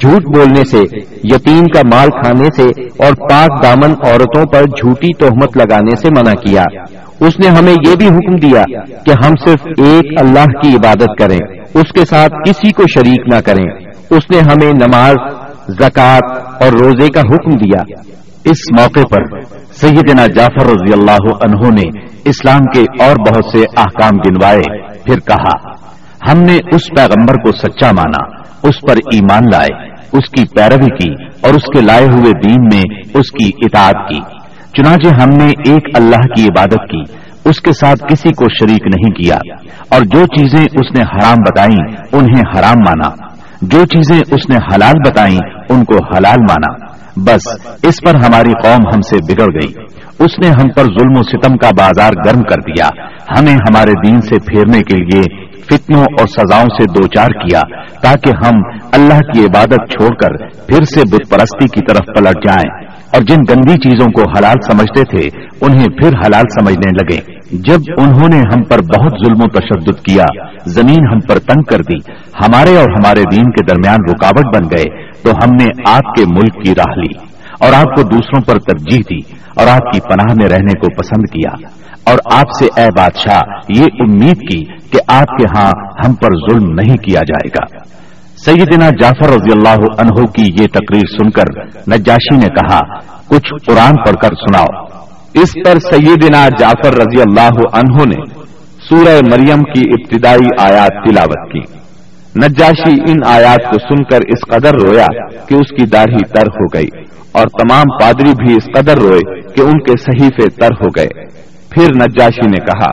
[0.01, 0.79] جھوٹ بولنے سے،
[1.25, 6.33] یتیم کا مال کھانے سے اور پاک دامن عورتوں پر جھوٹی تہمت لگانے سے منع
[6.33, 6.63] کیا۔
[7.21, 8.63] اس نے ہمیں یہ بھی حکم دیا
[9.07, 11.39] کہ ہم صرف ایک اللہ کی عبادت کریں،
[11.75, 13.65] اس کے ساتھ کسی کو شریک نہ کریں۔
[14.11, 15.15] اس نے ہمیں نماز،
[15.69, 17.83] زکوٰۃ اور روزے کا حکم دیا۔
[18.47, 19.41] اس موقع پر
[19.73, 25.71] سیدنا جعفر رضی اللہ عنہ نے اسلام کے اور بہت سے احکام گنوائے پھر کہا،
[26.31, 31.25] ہم نے اس پیغمبر کو سچا مانا، اس پر ایمان لائے، اس کی پیروی کی
[31.41, 32.83] اور اس کے لائے ہوئے دین میں
[33.15, 34.21] اس کی اطاعت کی۔
[34.77, 37.03] چنانچہ ہم نے ایک اللہ کی عبادت کی،
[37.45, 39.37] اس کے ساتھ کسی کو شریک نہیں کیا
[39.89, 43.27] اور جو چیزیں اس نے حرام بتائیں، انہیں حرام مانا۔
[43.63, 48.89] جو چیزیں اس نے حلال بتائیں، ان کو حلال مانا۔ بس، اس پر ہماری قوم
[48.95, 49.73] ہم سے بگڑ گئی۔
[50.19, 52.89] اس نے ہم پر ظلم و ستم کا بازار گرم کر دیا۔
[53.39, 57.61] ہمیں ہمارے دین سے پھیرنے کے لیے فتنوں اور سزاؤں سے دوچار کیا
[58.03, 58.61] تاکہ ہم
[58.93, 63.55] اللہ کی عبادت چھوڑ کر پھر سے بت پرستی کی طرف پلٹ جائیں۔ اور جن
[63.55, 68.63] گندی چیزوں کو حلال سمجھتے تھے، انہیں پھر حلال سمجھنے لگے۔ جب انہوں نے ہم
[68.63, 70.25] پر بہت ظلم و تشدد کیا،
[70.67, 72.13] زمین ہم پر تنگ کر دی۔
[72.47, 76.65] ہمارے اور ہمارے دین کے درمیان رکاوٹ بن گئے۔ تو ہم نے آپ کے ملک
[76.65, 77.27] کی راہ لی
[77.61, 81.23] اور آپ کو دوسروں پر ترجیح دی اور آپ کی پناہ میں رہنے کو پسند
[81.23, 81.69] کیا
[82.05, 85.71] اور آپ سے اے بادشاہ، یہ امید کی کہ آپ کے ہاں
[86.07, 87.97] ہم پر ظلم نہیں کیا جائے گا۔
[88.45, 92.81] سیدنا جعفر رضی اللہ عنہ کی یہ تقریر سن کر نجاشی نے کہا،
[93.27, 94.85] کچھ قرآن پڑھ کر سناؤ۔
[95.35, 98.47] اس پر سیدنا جعفر رضی اللہ عنہ نے
[98.89, 101.76] سورہ مریم کی ابتدائی آیات تلاوت کی۔
[102.43, 106.65] نجاشی ان آیات کو سن کر اس قدر رویا کہ اس کی داڑھی تر ہو
[106.75, 106.89] گئی
[107.33, 111.25] اور تمام پادری بھی اس قدر روئے کہ ان کے صحیفے تر ہو گئے۔
[111.71, 112.93] پھر نجاشی نے کہا،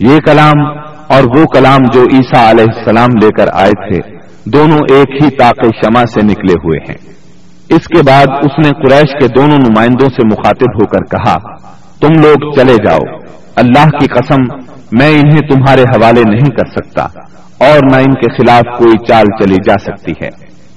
[0.00, 5.22] یہ کلام اور وہ کلام جو عیسیٰ علیہ السلام لے کر آئے تھے، دونوں ایک
[5.22, 6.96] ہی تاق شمع سے نکلے ہوئے ہیں۔
[7.68, 11.36] اس کے بعد اس نے قریش کے دونوں نمائندوں سے مخاطب ہو کر کہا،
[12.00, 13.18] تم لوگ چلے جاؤ۔
[13.56, 14.56] اللہ کی قسم،
[14.92, 17.29] میں انہیں تمہارے حوالے نہیں کر سکتا۔
[17.60, 20.28] اور نہ ان کے خلاف کوئی چال چلی جا سکتی ہے۔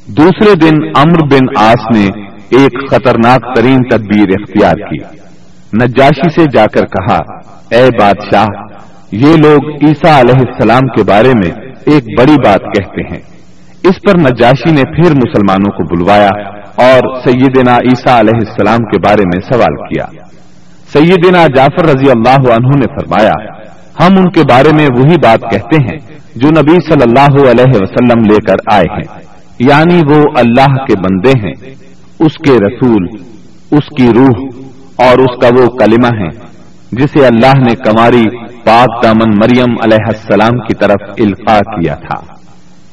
[0.07, 2.05] دوسرے دن امر بن آس نے
[2.49, 4.97] ایک خطرناک ترین تدبیر اختیار کی۔
[5.77, 7.17] نجاشی سے جا کر کہا،
[7.71, 8.45] اے بادشاہ،
[9.11, 11.51] یہ لوگ عیسیٰ علیہ السلام کے بارے میں
[11.85, 13.19] ایک بڑی بات کہتے ہیں۔
[13.83, 16.29] اس پر نجاشی نے پھر مسلمانوں کو بلوایا
[16.75, 20.05] اور سیدنا عیسیٰ علیہ السلام کے بارے میں سوال کیا۔
[20.93, 23.33] سیدنا جعفر رضی اللہ عنہ نے فرمایا،
[23.99, 28.19] ہم ان کے بارے میں وہی بات کہتے ہیں جو نبی صلی اللہ علیہ وسلم
[28.19, 29.23] لے کر آئے ہیں۔
[29.59, 31.83] یعنی وہ اللہ کے بندے ہیں۔
[32.19, 33.07] اس کے رسول،
[33.71, 34.61] اس کی روح
[34.95, 36.47] اور اس کا وہ کلمہ ہے،
[36.91, 38.23] جسے اللہ نے کماری
[38.65, 42.33] پاک دامن مریم علیہ السلام کی طرف القاع کیا تھا۔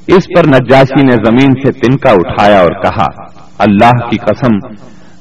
[0.07, 3.07] اس پر نجاشی نے زمین سے تنکا اٹھایا اور کہا،
[3.59, 4.73] اللہ کی قسم،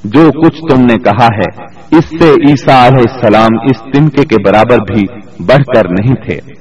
[0.04, 1.64] جو کچھ تم نے کہا ہے،
[1.96, 5.02] اس سے عیسیٰ علیہ السلام اس تنکے کے برابر بھی
[5.46, 6.59] بڑھ کر نہیں تھے۔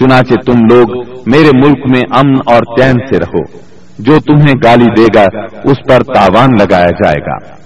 [0.00, 5.06] چنانچہ تم لوگ میرے ملک میں امن اور چین سے رہو۔ جو تمہیں گالی دے
[5.14, 5.24] گا،
[5.64, 7.60] اس پر تاوان لگایا جائے گا۔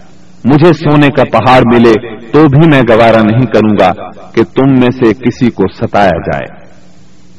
[0.45, 3.93] مجھے سونے کا پہاڑ ملے تو بھی میں گوارا نہیں کروں گا
[4.35, 6.65] کہ تم میں سے کسی کو ستایا جائے۔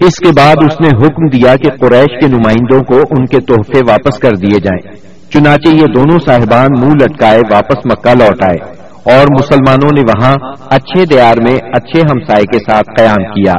[0.06, 3.82] اس کے بعد اس نے حکم دیا کہ قریش کے نمائندوں کو ان کے تحفے
[3.88, 4.96] واپس کر دیے جائیں۔
[5.34, 10.36] چنانچہ یہ دونوں صاحبان منہ لٹکائے واپس مکہ لوٹ آئے اور مسلمانوں نے وہاں
[10.70, 13.54] اچھے دیار میں اچھے ہمسائے کے ساتھ قیام کیا۔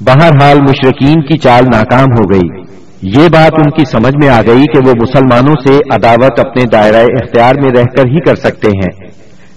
[0.00, 2.62] بہرحال مشرقین کی چال ناکام ہو گئی۔
[3.02, 6.96] یہ بات ان کی سمجھ میں آ گئی کہ وہ مسلمانوں سے عداوت اپنے دائرہ
[6.96, 9.06] اختیار میں رہ کر ہی کر سکتے ہیں۔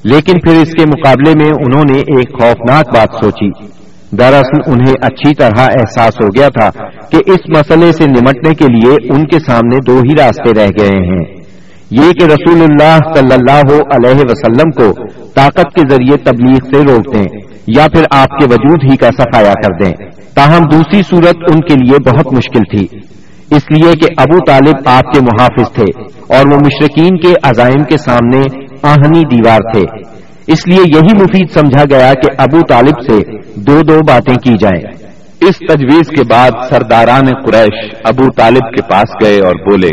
[0.04, 3.68] لیکن پھر اس کے مقابلے میں انہوں نے ایک خوفناک بات سوچی۔
[4.18, 6.70] دراصل انہیں اچھی طرح احساس ہو گیا تھا
[7.10, 11.06] کہ اس مسئلے سے نمٹنے کے لیے ان کے سامنے دو ہی راستے رہ گئے
[11.08, 11.36] ہیں۔
[11.92, 17.14] یہ کہ رسول اللہ صلی اللہ علیہ وسلم کو طاقت کے ذریعے تبلیغ سے روک
[17.14, 21.60] دیں یا پھر آپ کے وجود ہی کا صفایا کر دیں۔ تاہم دوسری صورت ان
[21.62, 23.00] کے لیے بہت مشکل تھی۔
[23.56, 27.98] اس لیے کہ ابو طالب آپ کے محافظ تھے اور وہ مشرقین کے عزائم کے
[27.98, 28.42] سامنے
[28.84, 29.84] آہنی دیوار تھے۔
[30.48, 35.04] اس لیے یہی مفید سمجھا گیا کہ ابو طالب سے دو دو باتیں کی جائیں۔
[35.42, 39.90] اس تجویز کے بعد سرداران قریش ابو طالب کے پاس گئے اور بولے،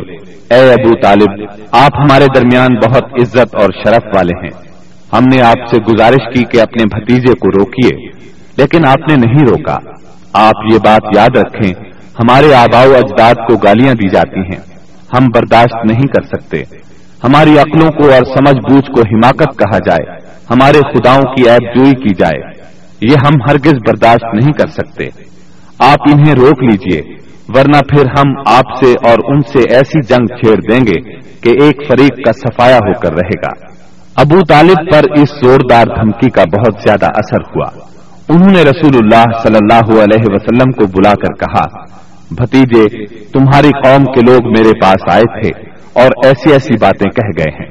[0.55, 4.66] اے ابو طالب، آپ ہمارے درمیان بہت عزت اور شرف والے ہیں۔
[5.12, 8.09] ہم نے آپ سے گزارش کی کہ اپنے بھتیجے کو روکیے،
[8.57, 9.99] لیکن آپ نے نہیں روکا۔
[10.32, 11.72] آپ یہ بات یاد رکھیں،
[12.18, 14.70] ہمارے آبا و اجداد کو گالیاں دی جاتی ہیں۔
[15.16, 16.62] ہم برداشت نہیں کر سکتے۔
[17.24, 20.16] ہماری عقلوں کو اور سمجھ بوجھ کو حماقت کہا جائے۔
[20.50, 22.40] ہمارے خداؤں کی ایب جوئی کی جائے۔
[23.00, 25.08] یہ ہم ہرگز برداشت نہیں کر سکتے۔
[25.78, 27.02] آپ انہیں روک لیجیے،
[27.48, 31.76] ورنہ پھر ہم آپ سے اور ان سے ایسی جنگ چھیڑ دیں گے کہ ایک
[31.88, 33.66] فریق کا سفایا ہو کر رہے گا۔
[34.16, 37.89] ابو طالب پر اس زوردار دھمکی کا بہت زیادہ اثر ہوا۔
[38.30, 41.84] انہوں نے رسول اللہ صلی اللہ علیہ وسلم کو بلا کر کہا،
[42.30, 47.62] بھتیجے، تمہاری قوم کے لوگ میرے پاس آئے تھے اور ایسی ایسی باتیں کہہ گئے
[47.62, 47.68] ہیں۔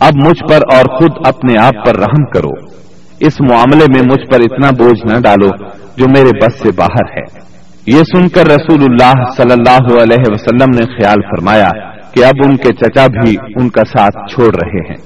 [0.00, 2.80] اب مجھ پر اور خود اپنے آپ پر رحم کرو۔
[3.20, 5.48] اس معاملے میں مجھ پر اتنا بوجھ نہ ڈالو
[5.96, 7.50] جو میرے بس سے باہر ہے۔
[7.86, 11.70] یہ سن کر رسول اللہ صلی اللہ علیہ وسلم نے خیال فرمایا
[12.12, 14.96] کہ اب ان کے چچا بھی ان کا ساتھ چھوڑ رہے ہیں۔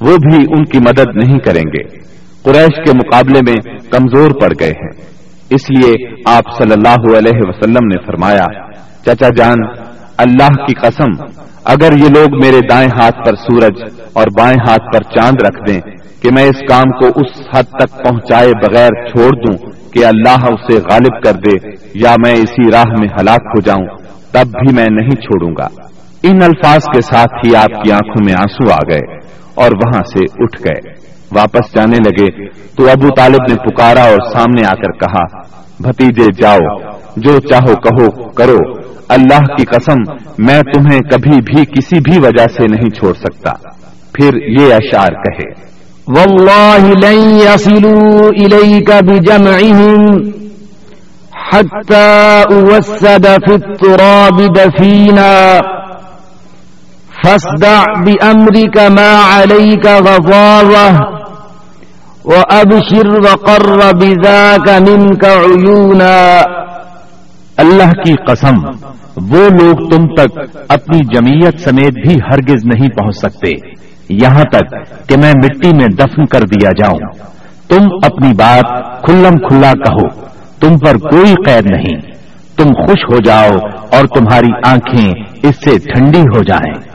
[0.00, 1.99] وہ بھی ان کی مدد نہیں کریں گے۔
[2.42, 3.56] قریش کے مقابلے میں
[3.90, 5.10] کمزور پڑ گئے ہیں۔
[5.50, 8.46] اس لیے آپ صلی اللہ علیہ وسلم نے فرمایا،
[9.06, 9.56] چچا جان،
[10.18, 11.24] اللہ کی قسم،
[11.64, 15.80] اگر یہ لوگ میرے دائیں ہاتھ پر سورج اور بائیں ہاتھ پر چاند رکھ دیں
[16.22, 20.76] کہ میں اس کام کو اس حد تک پہنچائے بغیر چھوڑ دوں کہ اللہ اسے
[20.76, 23.86] غالب کر دے یا میں اسی راہ میں ہلاک ہو جاؤں،
[24.32, 25.66] تب بھی میں نہیں چھوڑوں گا۔
[26.22, 29.16] ان الفاظ کے ساتھ ہی آپ کی آنکھوں میں آنسو آ گئے
[29.54, 30.99] اور وہاں سے اٹھ گئے۔
[31.30, 35.38] واپس جانے لگے تو ابو طالب نے پکارا اور سامنے آ کر کہا،
[35.80, 38.58] بھتیجے جاؤ، جو چاہو کہو، کرو۔
[39.08, 39.98] اللہ کی قسم،
[40.38, 43.52] میں تمہیں کبھی بھی کسی بھی وجہ سے نہیں چھوڑ سکتا۔
[44.12, 45.70] پھر یہ اشعار کہے،
[46.08, 50.20] والله لن يصلوا إليك بجمعهم
[51.52, 55.60] حتى أوسد في التراب دفينا
[57.22, 61.19] فاصدع بأمرك ما عليك غضاوة
[62.24, 66.40] وأبشر وقر بذاك منك عيونا۔
[67.56, 68.54] اللہ کی قسم،
[69.16, 73.50] وہ لوگ تم تک اپنی جمیت سمیت بھی ہرگز نہیں پہنچ سکتے۔
[74.08, 74.74] یہاں تک
[75.08, 76.98] کہ میں مٹی میں دفن کر دیا جاؤں۔
[77.68, 80.08] تم اپنی بات کھلم کھلا کہو،
[80.60, 82.00] تم پر کوئی قید نہیں۔
[82.56, 83.56] تم خوش ہو جاؤ
[83.92, 86.89] اور تمہاری آنکھیں اس سے ٹھنڈی ہو جائیں۔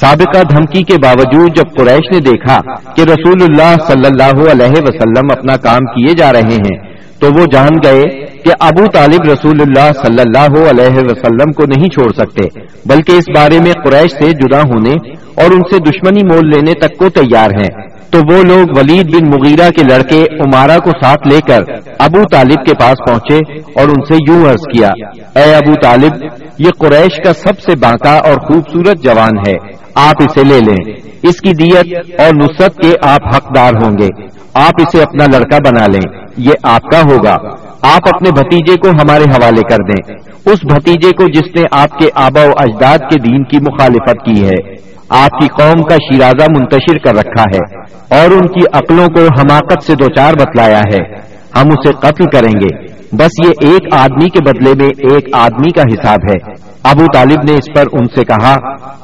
[0.00, 2.58] سابقہ دھمکی کے باوجود جب قریش نے دیکھا
[2.96, 6.76] کہ رسول اللہ صلی اللہ علیہ وسلم اپنا کام کیے جا رہے ہیں،
[7.20, 8.02] تو وہ جان گئے
[8.44, 12.48] کہ ابو طالب رسول اللہ صلی اللہ علیہ وسلم کو نہیں چھوڑ سکتے،
[12.86, 14.94] بلکہ اس بارے میں قریش سے جدا ہونے
[15.34, 17.70] اور ان سے دشمنی مول لینے تک کو تیار ہیں۔
[18.10, 21.62] تو وہ لوگ ولید بن مغیرہ کے لڑکے عمارہ کو ساتھ لے کر
[21.98, 23.38] ابو طالب کے پاس پہنچے
[23.80, 24.88] اور ان سے یوں عرض کیا،
[25.36, 26.22] اے ابو طالب،
[26.58, 31.40] یہ قریش کا سب سے بانکا اور خوبصورت جوان ہے۔ آپ اسے لے لیں۔ اس
[31.40, 36.26] کی دیت اور نصرت کے آپ حقدار ہوں گے۔ آپ اسے اپنا لڑکا بنا لیں۔
[36.36, 37.36] یہ آپ کا ہوگا۔
[37.82, 40.14] آپ اپنے بھتیجے کو ہمارے حوالے کر دیں۔
[40.52, 44.46] اس بھتیجے کو جس نے آپ کے آبا و اجداد کے دین کی مخالفت کی
[44.46, 44.74] ہے۔
[45.08, 47.80] آپ کی قوم کا شیرازہ منتشر کر رکھا ہے۔
[48.20, 51.20] اور ان کی عقلوں کو حماقت سے دوچار بتلایا ہے۔
[51.56, 52.85] ہم اسے قتل کریں گے۔
[53.18, 56.52] بس یہ ایک آدمی کے بدلے میں ایک آدمی کا حساب ہے۔
[56.82, 58.56] ابو طالب نے اس پر ان سے کہا،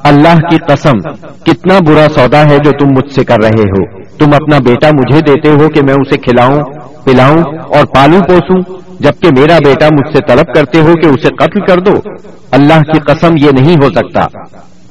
[0.03, 0.97] اللہ کی قسم،
[1.43, 5.19] کتنا برا سودا ہے جو تم مجھ سے کر رہے ہو۔ تم اپنا بیٹا مجھے
[5.21, 6.63] دیتے ہو کہ میں اسے کھلاؤں،
[7.03, 11.65] پلاؤں اور پالوں پوسوں، جبکہ میرا بیٹا مجھ سے طلب کرتے ہو کہ اسے قتل
[11.65, 12.09] کر دو۔
[12.51, 14.25] اللہ کی قسم یہ نہیں ہو سکتا۔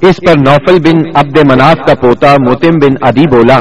[0.03, 3.61] اس پر نوفل بن عبد مناف کا پوتا موتم بن ادی بولا،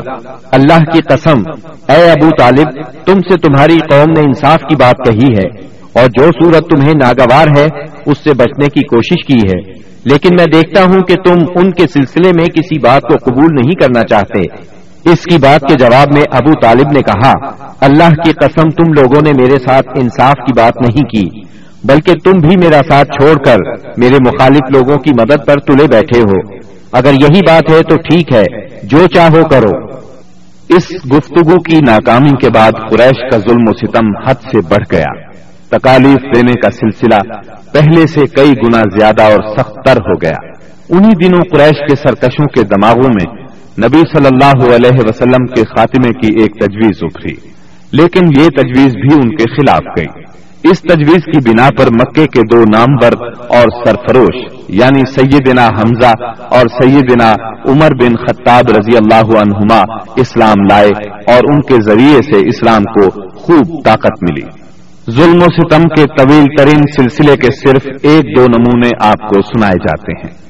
[0.52, 1.42] اللہ کی قسم،
[1.90, 5.48] اے ابو طالب، تم سے تمہاری قوم نے انصاف کی بات کہی ہے،
[5.94, 7.68] اور جو صورت تمہیں ناگوار ہے،
[8.06, 9.62] اس سے بچنے کی کوشش کی ہے۔
[10.06, 13.72] لیکن میں دیکھتا ہوں کہ تم ان کے سلسلے میں کسی بات کو قبول نہیں
[13.72, 14.42] کرنا چاہتے۔
[15.12, 17.32] اس کی بات کے جواب میں ابو طالب نے کہا،
[17.80, 21.42] اللہ کی قسم، تم لوگوں نے میرے ساتھ انصاف کی بات نہیں کی۔
[21.84, 23.58] بلکہ تم بھی میرا ساتھ چھوڑ کر
[23.98, 26.58] میرے مخالف لوگوں کی مدد پر تلے بیٹھے ہو۔
[26.92, 30.02] اگر یہی بات ہے تو ٹھیک ہے، جو چاہو کرو۔
[30.70, 35.32] اس گفتگو کی ناکامی کے بعد قریش کا ظلم و ستم حد سے بڑھ گیا۔
[35.70, 37.34] تکالیف دینے کا سلسلہ
[37.74, 40.52] پہلے سے کئی گنا زیادہ اور سخت تر ہو گیا۔
[40.90, 43.42] انہی دنوں قریش کے سرکشوں کے دماغوں میں
[43.88, 47.34] نبی صلی اللہ علیہ وسلم کے خاتمے کی ایک تجویز ابری
[47.92, 50.21] لیکن یہ تجویز بھی ان کے خلاف گئی۔
[50.64, 54.36] اس تجویز کی بنا پر مکے کے دو نامور اور سرفروش
[54.68, 56.14] یعنی سیدنا حمزہ
[56.50, 57.34] اور سیدنا
[57.66, 59.82] عمر بن خطاب رضی اللہ عنہما
[60.16, 64.62] اسلام لائے اور ان کے ذریعے سے اسلام کو خوب طاقت ملی۔
[65.12, 69.78] ظلم و ستم کے طویل ترین سلسلے کے صرف ایک دو نمونے آپ کو سنائے
[69.78, 70.42] جاتے ہیں۔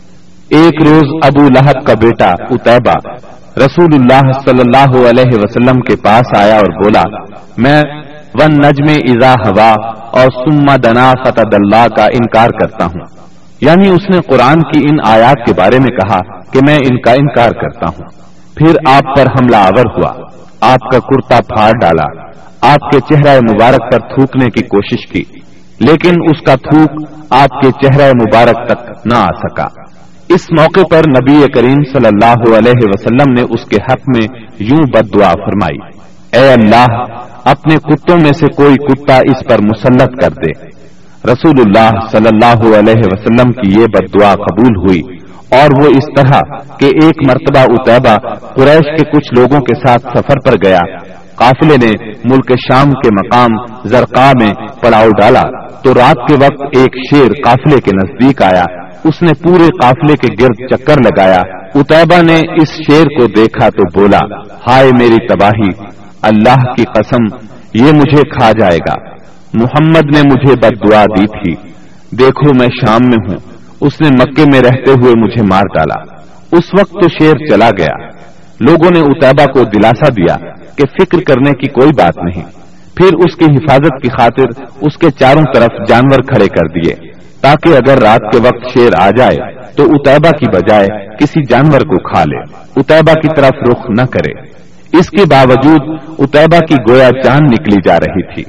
[0.50, 3.16] ایک روز ابو لہب کا بیٹا اتبا
[3.58, 7.04] رسول اللہ صلی اللہ علیہ وسلم کے پاس آیا اور بولا،
[7.58, 7.84] میں
[8.34, 13.06] ون نجم ازا ہوا اور سما دنا فتح اللہ کا انکار کرتا ہوں۔
[13.62, 17.12] یعنی اس نے قرآن کی ان آیات کے بارے میں کہا کہ میں ان کا
[17.12, 18.10] انکار کرتا ہوں۔
[18.56, 20.14] پھر آپ پر حملہ آور ہوا۔
[20.62, 22.32] آپ کا کرتا پھاڑ ڈالا۔
[22.74, 25.24] آپ کے چہرہ مبارک پر تھوکنے کی کوشش کی۔
[25.80, 29.68] لیکن اس کا تھوک آپ کے چہرہ مبارک تک نہ آ سکا۔
[30.30, 34.28] اس موقع پر نبی کریم صلی اللہ علیہ وسلم نے اس کے حق میں
[34.60, 36.01] یوں بد دعا فرمائی۔
[36.34, 37.00] اے اللہ،
[37.44, 40.52] اپنے کتوں میں سے کوئی کتا اس پر مسلط کر دے۔
[41.32, 45.02] رسول اللہ صلی اللہ علیہ وسلم کی یہ بد دعا قبول ہوئی،
[45.50, 46.40] اور وہ اس طرح
[46.78, 48.16] کہ ایک مرتبہ اتبا
[48.56, 50.80] قریش کے کچھ لوگوں کے ساتھ سفر پر گیا۔
[51.36, 51.92] قافلے نے
[52.24, 53.52] ملک شام کے مقام
[53.88, 55.44] زرقا میں پڑاؤ ڈالا۔
[55.84, 58.64] تو رات کے وقت ایک شیر قافلے کے نزدیک آیا۔
[59.04, 61.42] اس نے پورے قافلے کے گرد چکر لگایا۔
[61.76, 64.20] اتبا نے اس شیر کو دیکھا تو بولا،
[64.68, 65.72] ہائے میری تباہی!
[66.22, 67.36] اللہ کی قسم،
[67.74, 69.12] یہ مجھے کھا جائے گا۔
[69.54, 71.72] محمد نے مجھے بد دعا دی تھی۔
[72.18, 73.38] دیکھو میں شام میں ہوں۔
[73.82, 76.16] اس نے مکے میں رہتے ہوئے مجھے مار ڈالا۔
[76.52, 78.08] اس وقت تو شیر چلا گیا۔
[78.60, 80.38] لوگوں نے اتبا کو دلاسا دیا
[80.78, 82.44] کہ فکر کرنے کی کوئی بات نہیں۔
[82.96, 87.12] پھر اس کی حفاظت کی خاطر اس کے چاروں طرف جانور کھڑے کر دیے۔
[87.42, 90.88] تاکہ اگر رات کے وقت شیر آ جائے، تو اتبا کی بجائے
[91.20, 92.38] کسی جانور کو کھا لے۔
[92.76, 94.51] اتبا کی طرف رخ نہ کرے۔
[94.94, 98.44] اس کے باوجود اتبا کی گویا چاند نکلی جا رہی تھی۔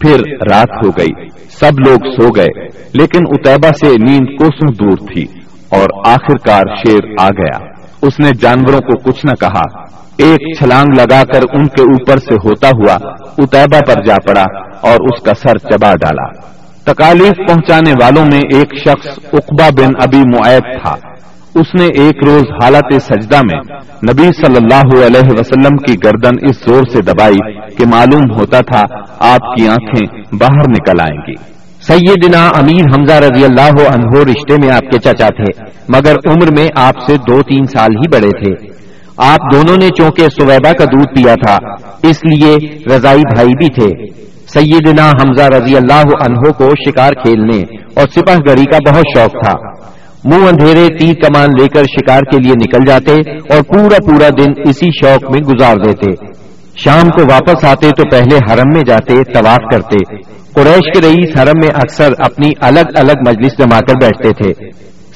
[0.00, 0.20] پھر
[0.50, 1.28] رات ہو گئی،
[1.60, 2.64] سب لوگ سو گئے،
[2.94, 5.24] لیکن اتبا سے نیند کوسوں دور تھی
[5.68, 7.58] اور آخر کار شیر آ گیا۔
[8.02, 12.34] اس نے جانوروں کو کچھ نہ کہا۔ ایک چھلانگ لگا کر ان کے اوپر سے
[12.34, 12.94] ہوتا ہوا
[13.38, 14.44] اتبا پر جا پڑا
[14.80, 16.52] اور اس کا سر چبا ڈالا۔
[16.92, 20.94] تکالیف پہنچانے والوں میں ایک شخص اقبا بن ابی معیت تھا۔
[21.54, 23.58] اس نے ایک روز حالت سجدہ میں
[24.10, 28.82] نبی صلی اللہ علیہ وسلم کی گردن اس زور سے دبائی کہ معلوم ہوتا تھا
[29.18, 31.34] آپ کی آنکھیں باہر نکل آئیں گی۔
[31.80, 36.68] سیدنا امیر حمزہ رضی اللہ عنہ رشتے میں آپ کے چچا تھے، مگر عمر میں
[36.76, 38.72] آپ سے دو تین سال ہی بڑے تھے۔
[39.16, 41.56] آپ دونوں نے چونکہ سویبا کا دودھ پیا تھا،
[42.02, 42.56] اس لیے
[42.96, 44.06] رضائی بھائی بھی تھے۔
[44.46, 47.60] سیدنا حمزہ رضی اللہ عنہ کو شکار کھیلنے
[47.94, 49.71] اور سپاہ گری کا بہت شوق تھا۔
[50.24, 54.52] منہ اندھیرے تیر کمان لے کر شکار کے لیے نکل جاتے اور پورا پورا دن
[54.64, 56.12] اسی شوق میں گزار دیتے۔
[56.76, 60.16] شام کو واپس آتے تو پہلے حرم میں جاتے، طواف کرتے۔
[60.52, 64.70] قریش کے رئیس حرم میں اکثر اپنی الگ الگ مجلس جما کر بیٹھتے تھے۔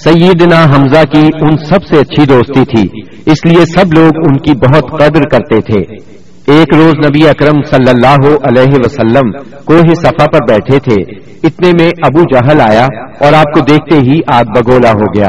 [0.05, 4.53] سیدنا حمزہ کی ان سب سے اچھی دوستی تھی، اس لیے سب لوگ ان کی
[4.53, 6.16] بہت قدر کرتے تھے۔
[6.47, 9.31] ایک روز نبی اکرم صلی اللہ علیہ وسلم
[9.65, 11.03] کوہ صفا پر بیٹھے تھے۔
[11.43, 12.87] اتنے میں ابو جہل آیا
[13.21, 15.29] اور آپ کو دیکھتے ہی آگ بگولا ہو گیا۔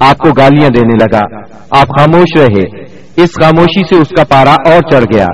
[0.00, 1.36] آپ کو گالیاں دینے لگا۔
[1.70, 2.80] آپ خاموش رہے۔
[3.22, 5.26] اس خاموشی سے اس کا پارا اور چڑھ گیا۔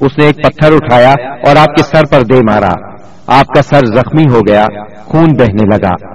[0.00, 1.12] اس نے ایک پتھر اٹھایا
[1.46, 2.88] اور آپ کے سر پر دے مارا۔
[3.26, 4.66] آپ کا سر زخمی ہو گیا۔
[5.04, 6.14] خون بہنے لگا۔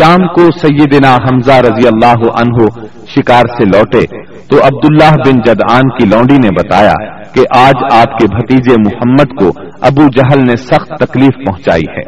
[0.00, 2.68] شام کو سیدنا حمزہ رضی اللہ عنہ
[3.06, 8.26] شکار سے لوٹے۔ تو عبداللہ بن جدعان کی لونڈی نے بتایا کہ آج آپ کے
[8.26, 12.02] بھتیجے محمد کو ابو جہل نے سخت تکلیف پہنچائی ہے۔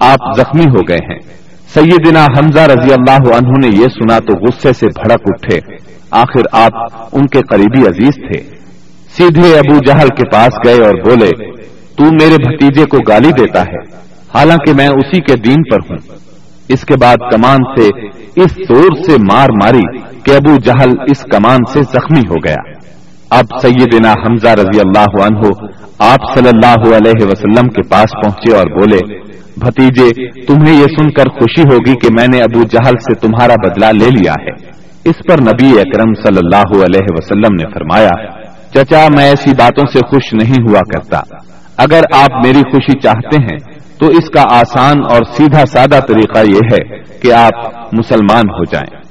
[0.00, 1.18] آپ زخمی ہو گئے ہیں۔
[1.74, 5.60] سیدنا حمزہ رضی اللہ عنہ نے یہ سنا تو غصے سے بھڑک اٹھے۔
[6.10, 6.72] آخر آپ
[7.12, 8.58] ان کے قریبی عزیز تھے۔
[9.16, 11.30] سیدھے ابو جہل کے پاس گئے اور بولے،
[11.96, 13.82] تو میرے بھتیجے کو گالی دیتا ہے۔
[14.34, 16.27] حالانکہ میں اسی کے دین پر ہوں۔
[16.68, 18.06] اس کے بعد کمان سے
[18.42, 22.72] اس زور سے مار ماری کہ ابو جہل اس کمان سے زخمی ہو گیا۔
[23.30, 25.50] اب سیدنا حمزہ رضی اللہ عنہ
[25.98, 29.20] آپ صلی اللہ علیہ وسلم کے پاس پہنچے اور بولے،
[29.56, 33.86] بھتیجے، تمہیں یہ سن کر خوشی ہوگی کہ میں نے ابو جہل سے تمہارا بدلہ
[33.86, 34.70] لے لیا ہے۔
[35.04, 38.40] اس پر نبی اکرم صلی اللہ علیہ وسلم نے فرمایا،
[38.74, 41.20] چچا، میں ایسی باتوں سے خوش نہیں ہوا کرتا۔
[41.76, 43.67] اگر آپ میری خوشی چاہتے ہیں
[44.00, 47.54] تو اس کا آسان اور سیدھا سادہ طریقہ یہ ہے کہ آپ
[47.92, 49.02] مسلمان ہو جائیں۔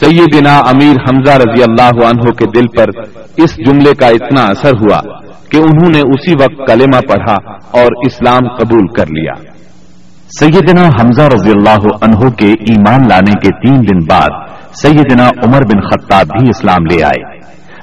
[0.00, 3.00] سیدنا امیر حمزہ رضی اللہ عنہ کے دل پر
[3.36, 5.00] اس جملے کا اتنا اثر ہوا
[5.48, 7.34] کہ انہوں نے اسی وقت کلمہ پڑھا
[7.80, 9.32] اور اسلام قبول کر لیا۔
[10.40, 14.30] سیدنا حمزہ رضی اللہ عنہ کے ایمان لانے کے تین دن بعد
[14.74, 17.38] سیدنا عمر بن خطاب بھی اسلام لے آئے۔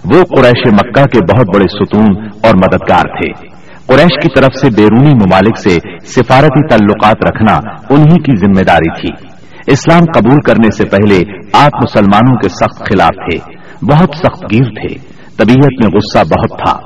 [0.06, 3.57] وہ قریش مکہ کے بہت بڑے ستون اور مددگار تھے۔
[3.88, 7.60] قریش کی طرف سے بیرونی ممالک سے سفارتی تعلقات رکھنا
[7.90, 9.28] انہی کی ذمہ داری تھی۔
[9.68, 13.38] اسلام قبول کرنے سے پہلے آپ مسلمانوں کے سخت خلاف تھے،
[13.86, 14.96] بہت سخت گیر تھے۔
[15.38, 16.78] طبیعت میں غصہ بہت تھا۔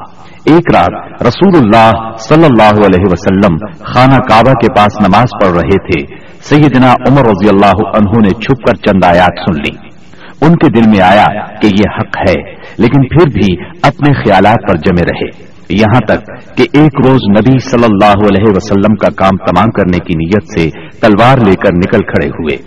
[0.45, 5.91] ایک رات رسول اللہ صلی اللہ علیہ وسلم خانہ کعبہ کے پاس نماز پڑھ رہے
[5.91, 9.91] تھے۔ سیدنا عمر رضی اللہ عنہ نے چھپ کر چند آیات سن لی۔
[10.41, 11.27] ان کے دل میں آیا
[11.61, 16.65] کہ یہ حق ہے، لیکن پھر بھی اپنے خیالات پر جمے رہے۔ یہاں تک کہ
[16.73, 21.37] ایک روز نبی صلی اللہ علیہ وسلم کا کام تمام کرنے کی نیت سے تلوار
[21.37, 22.57] لے کر نکل کھڑے ہوئے۔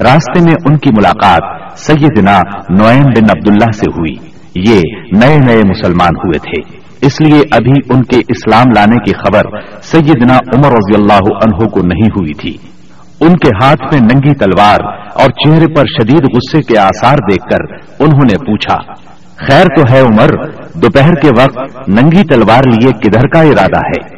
[0.00, 4.80] راستے میں ان کی ملاقات سیدنا نوائم بن عبداللہ سے ہوئی۔ یہ
[5.12, 9.42] نئے نئے مسلمان ہوئے تھے۔ اس لیے ابھی ان کے اسلام لانے کی خبر
[9.82, 12.56] سیدنا عمر رضی اللہ عنہ کو نہیں ہوئی تھی۔
[13.20, 14.84] ان کے ہاتھ میں ننگی تلوار
[15.14, 18.76] اور چہرے پر شدید غصے کے آثار دیکھ کر انہوں نے پوچھا
[19.48, 20.28] خیر تو ہے عمر،
[20.74, 24.16] دوپہر کے وقت ننگی تلوار لیے کدھر کا ارادہ ہے؟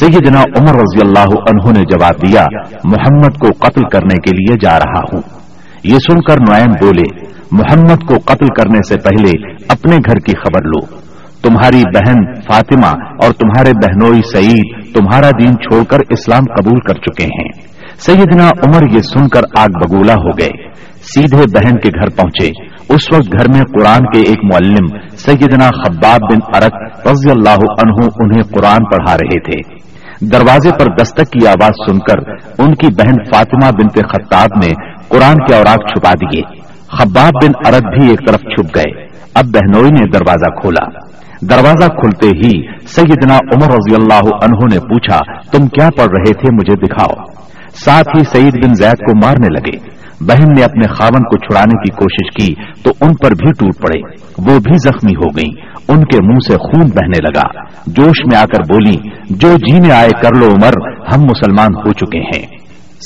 [0.00, 2.46] سیدنا عمر رضی اللہ عنہ نے جواب دیا،
[2.84, 5.22] محمد کو قتل کرنے کے لیے جا رہا ہوں۔
[5.84, 10.62] یہ سن کر نوائم بولے، محمد کو قتل کرنے سے پہلے اپنے گھر کی خبر
[10.64, 11.08] لو۔
[11.42, 17.24] تمہاری بہن فاطمہ اور تمہارے بہنوئی سعید تمہارا دین چھوڑ کر اسلام قبول کر چکے
[17.24, 20.68] ہیں۔ سیدنا عمر یہ سن کر آگ بگولا ہو گئے۔
[21.02, 22.46] سیدھے بہن کے گھر پہنچے۔
[22.88, 28.08] اس وقت گھر میں قرآن کے ایک معلم، سیدنا خباب بن ارق رضی اللہ عنہ،
[28.20, 29.88] انہیں قرآن پڑھا رہے تھے۔
[30.20, 34.72] دروازے پر دستک کی آواز سن کر ان کی بہن فاطمہ بنت خطاب نے
[35.08, 36.42] قرآن کے اوراق چھپا دیے۔
[36.86, 40.84] خباب بن ارد بھی ایک طرف چھپ گئے۔ اب بہنوئی نے دروازہ کھولا۔
[41.40, 46.54] دروازہ کھلتے ہی سیدنا عمر رضی اللہ عنہ نے پوچھا، تم کیا پڑھ رہے تھے
[46.54, 47.24] مجھے دکھاؤ۔
[47.74, 51.90] ساتھ ہی سعید بن زید کو مارنے لگے۔ بہن نے اپنے خاون کو چھڑانے کی
[51.90, 54.00] کوشش کی تو ان پر بھی ٹوٹ پڑے۔
[54.38, 58.44] وہ بھی زخمی ہو گئیں۔ ان کے منہ سے خون بہنے لگا۔ جوش میں آ
[58.44, 58.96] کر بولی،
[59.30, 60.72] جو جی میں آئے کر لو عمر،
[61.14, 62.58] ہم مسلمان ہو چکے ہیں۔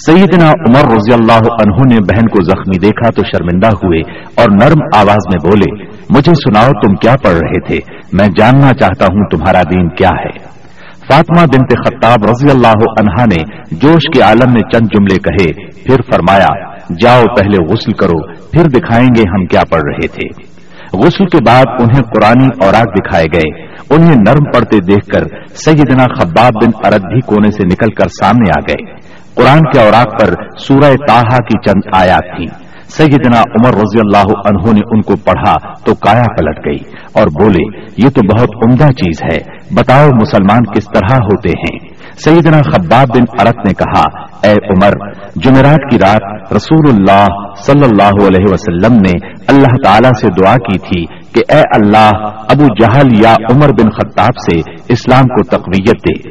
[0.07, 4.01] سیدنا عمر رضی اللہ عنہ نے بہن کو زخمی دیکھا تو شرمندہ ہوئے
[4.35, 5.85] اور نرم آواز میں بولے،
[6.17, 7.79] مجھے سناؤ تم کیا پڑھ رہے تھے؟
[8.13, 10.63] میں جاننا چاہتا ہوں تمہارا دین کیا ہے۔
[11.09, 15.53] فاطمہ بنت خطاب رضی اللہ عنہا نے جوش کے عالم میں چند جملے کہے،
[15.85, 20.53] پھر فرمایا جاؤ پہلے غسل کرو، پھر دکھائیں گے ہم کیا پڑھ رہے تھے۔
[20.99, 26.53] غسل کے بعد انہیں قرآن اوراق دکھائے گئے۔ انہیں نرم پڑتے دیکھ کر سیدنا خباب
[26.65, 30.93] بن ارد بھی کونے سے نکل کر سامنے آ گئے۔ قرآن کے اوراق پر سورہ
[31.09, 32.47] تاہا کی چند آیات تھیں۔
[32.89, 36.79] سیدنا عمر رضی اللہ عنہ نے ان کو پڑھا تو کایا پلٹ گئی
[37.13, 39.39] اور بولے، یہ تو بہت عمدہ چیز ہے۔
[39.75, 44.05] بتاؤ مسلمان کس طرح ہوتے ہیں۔ سیدنا خباب بن ارت نے کہا،
[44.43, 44.93] اے عمر،
[45.37, 50.79] جمعرات کی رات رسول اللہ صلی اللہ علیہ وسلم نے اللہ تعالی سے دعا کی
[50.79, 56.29] تھی کہ اے اللہ ابو جہل یا عمر بن خطاب سے اسلام کو تقویت دے۔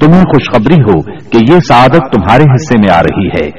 [0.00, 3.50] تمہیں خوشخبری ہو کہ یہ سعادت تمہارے حصے میں آ رہی ہے۔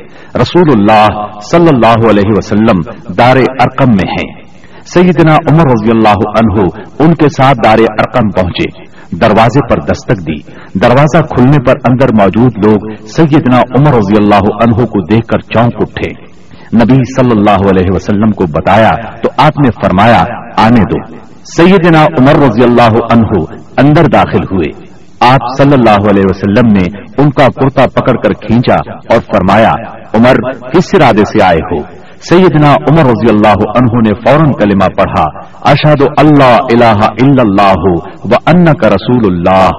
[0.41, 1.07] رسول اللہ
[1.41, 2.79] صلی اللہ علیہ وسلم
[3.17, 4.43] دار ارقم میں ہیں۔
[4.85, 6.67] سیدنا عمر رضی اللہ عنہ
[6.99, 10.39] ان کے ساتھ دار ارقم پہنچے۔ دروازے پر دستک دی۔
[10.79, 15.73] دروازہ کھلنے پر اندر موجود لوگ سیدنا عمر رضی اللہ عنہ کو دیکھ کر چونک
[15.75, 16.33] اٹھے۔
[16.77, 18.91] نبی صلی اللہ علیہ وسلم کو بتایا
[19.23, 20.23] تو آپ نے فرمایا،
[20.57, 21.15] آنے دو۔
[21.55, 23.43] سیدنا عمر رضی اللہ عنہ
[23.77, 28.91] اندر داخل ہوئے۔ آپ صلی اللہ علیہ وسلم نے ان کا کرتا پکڑ کر کھینچا
[29.13, 29.71] اور فرمایا،
[30.13, 30.35] عمر
[30.73, 35.23] کس ارادے سے آئے ہو۔ سیدنا عمر رضی اللہ عنہ نے فوراً کلمہ پڑھا
[35.61, 37.83] اشاد اللہ الہ الا اللہ
[38.25, 39.69] و ان کا رسول اللہ۔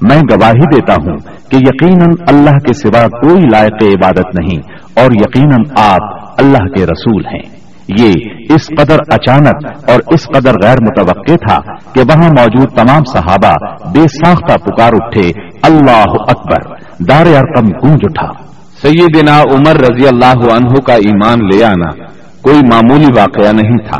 [0.00, 1.16] میں گواہی دیتا ہوں
[1.50, 4.60] کہ یقیناً اللہ کے سوا کوئی لائق عبادت نہیں
[4.96, 7.60] اور یقیناً آپ اللہ کے رسول ہیں۔
[7.98, 8.12] یہ
[8.54, 11.60] اس قدر اچانک اور اس قدر غیر متوقع تھا
[11.94, 13.54] کہ وہاں موجود تمام صحابہ
[13.92, 15.30] بے ساختہ پکار اٹھے،
[15.62, 16.74] اللہ اکبر،
[17.08, 18.49] دار ارقم گونج اٹھا۔
[18.82, 22.04] سیدنا عمر رضی اللہ عنہ کا ایمان لے آنا
[22.42, 23.98] کوئی معمولی واقعہ نہیں تھا۔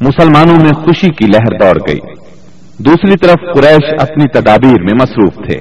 [0.00, 1.98] مسلمانوں میں خوشی کی لہر دوڑ گئی۔
[2.78, 5.58] دوسری طرف قریش اپنی تدابیر میں مصروف تھے۔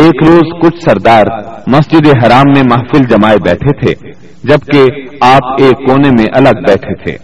[0.00, 1.24] ایک روز کچھ سردار
[1.66, 4.10] مسجد حرام میں محفل جمائے بیٹھے تھے،
[4.44, 4.84] جبکہ
[5.20, 7.16] آپ ایک کونے میں الگ بیٹھے تھے۔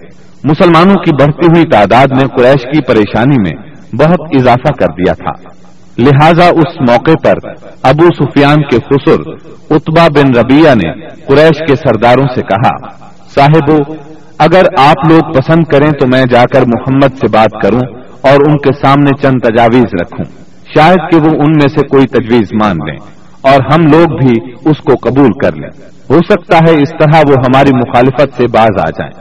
[0.45, 5.60] مسلمانوں کی بڑھتی ہوئی تعداد نے قریش کی پریشانی میں بہت اضافہ کر دیا تھا۔
[6.01, 7.49] لہذا اس موقع پر
[7.83, 9.31] ابو سفیان کے خسر
[9.71, 12.89] اتبا بن ربیہ نے قریش کے سرداروں سے کہا،
[13.35, 13.93] صاحب،
[14.39, 17.81] اگر آپ لوگ پسند کریں تو میں جا کر محمد سے بات کروں
[18.21, 20.25] اور ان کے سامنے چند تجاویز رکھوں۔
[20.77, 22.97] شاید کہ وہ ان میں سے کوئی تجویز مان لیں
[23.41, 27.35] اور ہم لوگ بھی اس کو قبول کر لیں۔ ہو سکتا ہے اس طرح وہ
[27.39, 29.13] ہماری مخالفت سے باز آ جائیں۔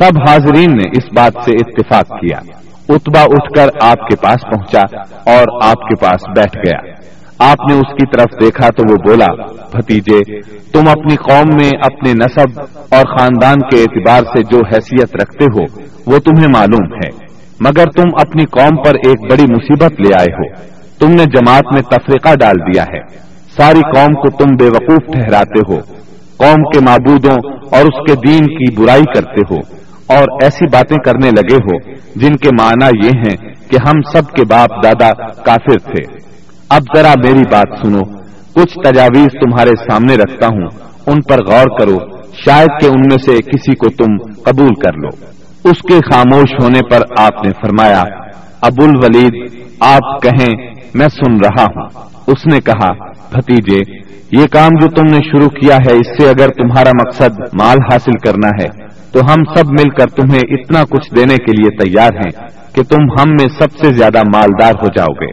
[0.00, 2.40] سب حاضرین نے اس بات سے اتفاق کیا۔
[2.88, 4.98] اتبا اٹھ کر آپ کے پاس پہنچا
[5.34, 7.04] اور آپ کے پاس بیٹھ گیا۔
[7.38, 10.40] آپ نے اس کی طرف دیکھا تو وہ بولا، بھتیجے،
[10.72, 12.60] تم اپنی قوم میں اپنے نصب
[12.90, 15.60] اور خاندان کے اعتبار سے جو حیثیت رکھتے ہو،
[16.06, 17.24] وہ تمہیں معلوم ہے۔
[17.60, 20.54] مگر تم اپنی قوم پر ایک بڑی مصیبت لے آئے ہو۔
[21.00, 23.00] تم نے جماعت میں تفریقہ ڈال دیا ہے۔
[23.56, 25.80] ساری قوم کو تم بے وقوف ٹھہراتے ہو۔
[26.36, 31.30] قوم کے معبودوں اور اس کے دین کی برائی کرتے ہو۔ اور ایسی باتیں کرنے
[31.30, 36.18] لگے ہو جن کے معنی یہ ہیں کہ ہم سب کے باپ دادا کافر تھے۔
[36.70, 38.00] اب ذرا میری بات سنو۔
[38.54, 40.68] کچھ تجاویز تمہارے سامنے رکھتا ہوں۔
[41.06, 41.98] ان پر غور کرو۔
[42.32, 45.08] شاید کہ ان میں سے کسی کو تم قبول کر لو۔
[45.64, 48.02] اس کے خاموش ہونے پر آپ نے فرمایا،
[48.62, 49.50] ابو الولید،
[49.80, 51.88] آپ کہیں، میں سن رہا ہوں۔
[52.26, 52.92] اس نے کہا،
[53.32, 54.00] بھتیجے،
[54.32, 58.12] یہ کام جو تم نے شروع کیا ہے، اس سے اگر تمہارا مقصد مال حاصل
[58.26, 58.83] کرنا ہے
[59.14, 63.02] تو ہم سب مل کر تمہیں اتنا کچھ دینے کے لیے تیار ہیں کہ تم
[63.20, 65.30] ہم میں سب سے زیادہ مالدار ہو جاؤ گے۔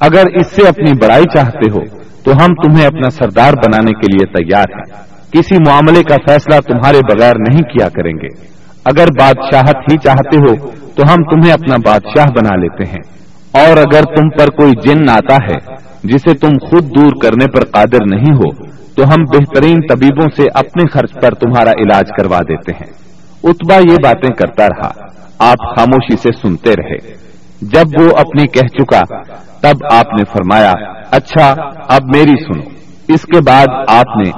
[0.00, 1.80] اگر اس سے اپنی بڑائی چاہتے ہو،
[2.24, 6.98] تو ہم تمہیں اپنا سردار بنانے کے لیے تیار ہیں۔ کسی معاملے کا فیصلہ تمہارے
[6.98, 8.44] بغیر نہیں کیا کریں گے۔
[8.84, 13.18] اگر بادشاہت ہی چاہتے ہو، تو ہم تمہیں اپنا بادشاہ بنا لیتے ہیں۔
[13.52, 15.74] اور اگر تم پر کوئی جن آتا ہے،
[16.04, 20.88] جسے تم خود دور کرنے پر قادر نہیں ہو، تو ہم بہترین طبیبوں سے اپنے
[20.88, 23.07] خرچ پر تمہارا علاج کروا دیتے ہیں۔
[23.44, 24.90] اتبا یہ باتیں کرتا رہا۔
[25.38, 27.28] آپ خاموشی سے سنتے رہے۔
[27.62, 29.22] جب وہ اپنی کہہ چکا،
[29.60, 30.72] تب آپ نے فرمایا
[31.10, 31.54] اچھا
[31.88, 32.70] اب میری سنو۔
[33.08, 34.30] اس کے بعد آپ نے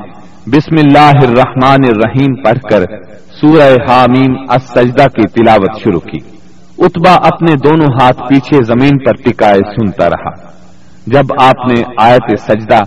[0.46, 2.84] بسم اللہ الرحمن الرحیم پڑھ کر
[3.40, 6.18] سورہ حامیم السجدہ کی تلاوت شروع کی۔
[6.78, 10.30] اتبا اپنے دونوں ہاتھ پیچھے زمین پر ٹکائے سنتا رہا۔
[11.06, 12.82] جب آپ نے آیت سجدہ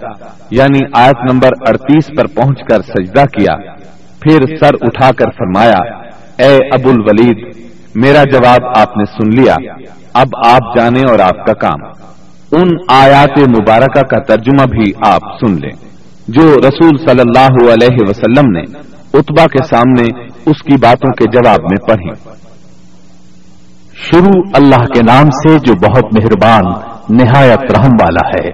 [0.52, 3.56] یعنی آیت نمبر اڑتیس پر پہنچ کر سجدہ کیا،
[4.20, 6.03] پھر سر اٹھا کر فرمایا
[6.38, 7.58] اے ابو الولید،
[7.96, 9.56] میرا جواب آپ نے سن لیا۔
[10.14, 11.80] اب آپ جانے اور آپ کا کام۔
[12.52, 15.94] ان آیات مبارکہ کا ترجمہ بھی آپ سن لیں۔
[16.28, 18.62] جو رسول صلی اللہ علیہ وسلم نے
[19.14, 20.04] اتبا کے سامنے
[20.46, 22.30] اس کی باتوں کے جواب میں پڑھی۔
[23.96, 26.64] شروع اللہ کے نام سے جو بہت مہربان،
[27.10, 28.50] نہایت رحم والا ہے۔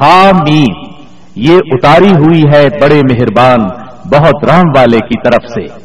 [0.00, 0.90] حامیم،
[1.36, 3.60] یہ اتاری ہوئی ہے بڑے مہربان،
[4.12, 5.83] بہت رحم والے کی طرف سے۔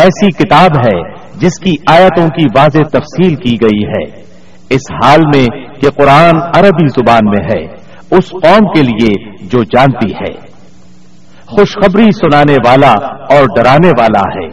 [0.00, 4.20] ایسی کتاب ہے جس کی آیتوں کی واضح تفصیل کی گئی ہے۔
[4.70, 5.46] اس حال میں
[5.80, 7.64] کہ قرآن عربی زبان میں ہے،
[8.16, 10.50] اس قوم کے لیے جو جانتی ہے۔
[11.46, 14.48] خوشخبری سنانے والا اور ڈرانے والا ہے۔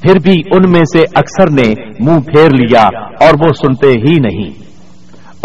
[0.00, 4.64] پھر بھی ان میں سے اکثر نے منہ پھیر لیا اور وہ سنتے ہی نہیں۔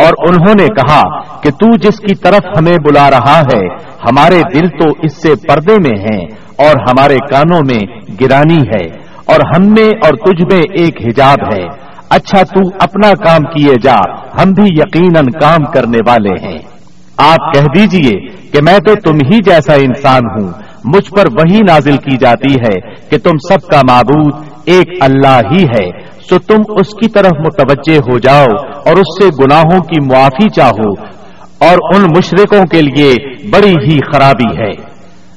[0.05, 3.67] اور انہوں نے کہا کہ تو جس کی طرف ہمیں بلا رہا ہے،
[4.09, 6.25] ہمارے دل تو اس سے پردے میں ہیں
[6.57, 7.79] اور ہمارے کانوں میں
[8.21, 13.41] گرانی ہے۔ اور ہم میں اور تجھ میں ایک حجاب ہے۔ اچھا تو اپنا کام
[13.43, 13.97] کیے جا،
[14.41, 16.57] ہم بھی یقیناً کام کرنے والے ہیں۔
[17.17, 20.51] آپ کہہ دیجیے کہ میں تو تم ہی جیسا انسان ہوں۔
[20.85, 24.33] مجھ پر وہی نازل کی جاتی ہے کہ تم سب کا معبود
[24.65, 25.89] ایک اللہ ہی ہے۔
[26.29, 28.45] سو تم اس کی طرف متوجہ ہو جاؤ
[28.85, 31.19] اور اس سے گناہوں کی معافی چاہو۔
[31.59, 33.15] اور ان مشرقوں کے لیے
[33.49, 34.88] بڑی ہی خرابی ہے۔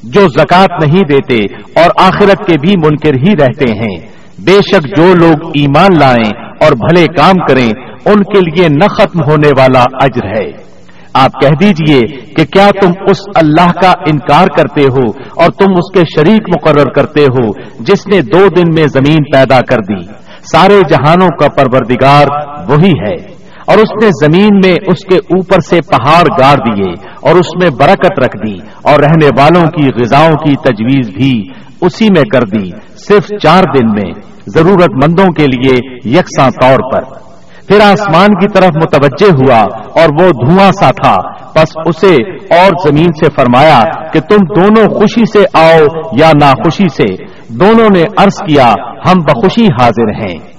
[0.03, 1.39] جو زکات نہیں دیتے
[1.83, 3.99] اور آخرت کے بھی منکر ہی رہتے ہیں۔
[4.39, 6.31] بے شک جو لوگ ایمان لائیں
[6.61, 7.71] اور بھلے کام کریں،
[8.05, 10.73] ان کے لیے نہ ختم ہونے والا اجر ہے۔
[11.15, 12.01] آپ کہہ دیجیے
[12.37, 16.93] کہ کیا تم اس اللہ کا انکار کرتے ہو اور تم اس کے شریک مقرر
[16.93, 20.07] کرتے ہو جس نے دو دن میں زمین پیدا کر دی۔
[20.53, 22.27] سارے جہانوں کا پروردگار
[22.71, 23.32] وہی ہے۔
[23.67, 26.93] اور اس نے زمین میں اس کے اوپر سے پہاڑ گاڑ دیے
[27.23, 31.49] اور اس میں برکت رکھ دی اور رہنے والوں کی غذاؤں کی تجویز بھی
[31.81, 34.13] اسی میں کر دی صرف چار دن میں
[34.47, 37.23] ضرورت مندوں کے لیے یکساں طور پر۔
[37.69, 41.17] پھر آسمان کی طرف متوجہ ہوا اور وہ دھواں سا تھا۔
[41.55, 42.15] بس اسے
[42.55, 43.83] اور زمین سے فرمایا
[44.13, 45.79] کہ تم دونوں خوشی سے آؤ
[46.19, 48.75] یا ناخوشی سے۔ دونوں نے عرض کیا،
[49.07, 50.52] ہم بخوشی حاضر ہیں۔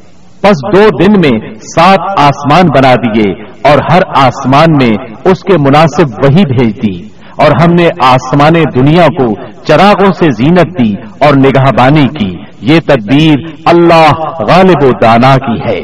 [0.44, 1.40] بس دو دن میں
[1.76, 4.92] سات آسمان بنا دیے اور ہر آسمان میں
[5.26, 9.34] اس کے مناسب وہی بھیج دی اور ہم نے آسمان دنیا کو
[9.64, 13.36] چراغوں سے زینت دی اور نگاہ بانی کی۔ یہ تدبیر
[13.66, 14.12] اللہ
[14.50, 15.80] غالب و دانا کی ہے۔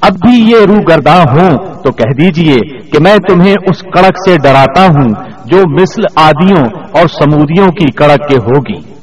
[0.00, 4.36] اب بھی یہ رو گرداں ہوں تو کہہ دیجیے کہ میں تمہیں اس کڑک سے
[4.36, 5.08] ڈراتا ہوں
[5.44, 8.99] جو مثل آدیوں اور سمودیوں کی کڑک کے ہوگی۔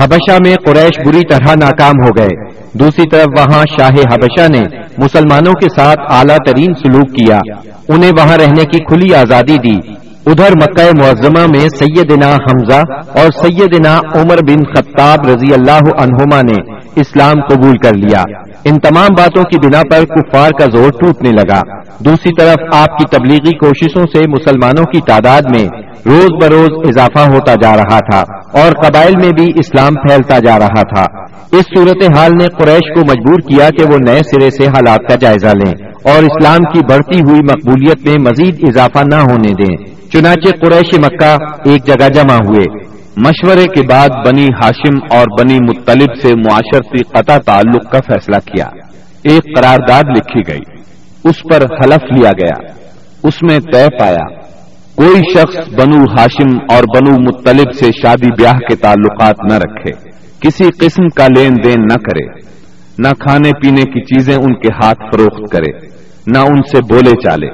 [0.00, 5.52] حبشہ میں قریش بری طرح ناکام ہو گئے۔ دوسری طرف وہاں شاہ حبشہ نے مسلمانوں
[5.52, 7.38] کے ساتھ اعلیٰ ترین سلوک کیا۔
[7.88, 9.92] انہیں وہاں رہنے کی کھلی آزادی دی۔
[10.26, 12.82] ادھر مکہ معظمہ میں سیدنا حمزہ
[13.18, 18.22] اور سیدنا عمر بن خطاب رضی اللہ عنہما نے اسلام قبول کر لیا۔
[18.64, 21.60] ان تمام باتوں کی بنا پر کفار کا زور ٹوٹنے لگا۔
[21.98, 25.68] دوسری طرف آپ کی تبلیغی کوششوں سے مسلمانوں کی تعداد میں
[26.06, 28.20] روز بروز اضافہ ہوتا جا رہا تھا
[28.62, 31.04] اور قبائل میں بھی اسلام پھیلتا جا رہا تھا۔
[31.52, 35.14] اس صورت حال نے قریش کو مجبور کیا کہ وہ نئے سرے سے حالات کا
[35.14, 35.72] جائزہ لیں
[36.04, 39.76] اور اسلام کی بڑھتی ہوئی مقبولیت میں مزید اضافہ نہ ہونے دیں۔
[40.12, 42.81] چنانچہ قریش مکہ ایک جگہ جمع ہوئے۔
[43.16, 48.66] مشورے کے بعد بنی ہاشم اور بنی مطلب سے معاشرتی قطع تعلق کا فیصلہ کیا۔
[49.22, 50.80] ایک قرارداد لکھی گئی۔
[51.24, 52.72] اس پر حلف لیا گیا۔
[53.24, 54.40] اس میں طے پایا۔
[54.94, 60.10] کوئی شخص بنو ہاشم اور بنو مطلب سے شادی بیاہ کے تعلقات نہ رکھے۔
[60.40, 62.26] کسی قسم کا لین دین نہ کرے۔
[62.98, 65.86] نہ کھانے پینے کی چیزیں ان کے ہاتھ فروخت کرے۔
[66.26, 67.48] نہ ان سے بولے چالے۔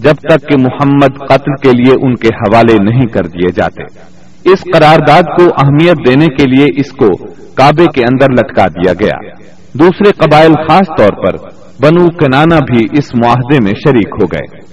[0.00, 4.12] جب تک کہ محمد قتل کے لیے ان کے حوالے نہیں کر دیے جاتے۔
[4.44, 9.30] اس قرارداد کو اہمیت دینے کے لیے اس کو کعبے کے اندر لٹکا دیا گیا۔
[9.74, 11.36] دوسرے قبائل خاص طور پر
[11.80, 14.72] بنو کنانا بھی اس معاہدے میں شریک ہو گئے۔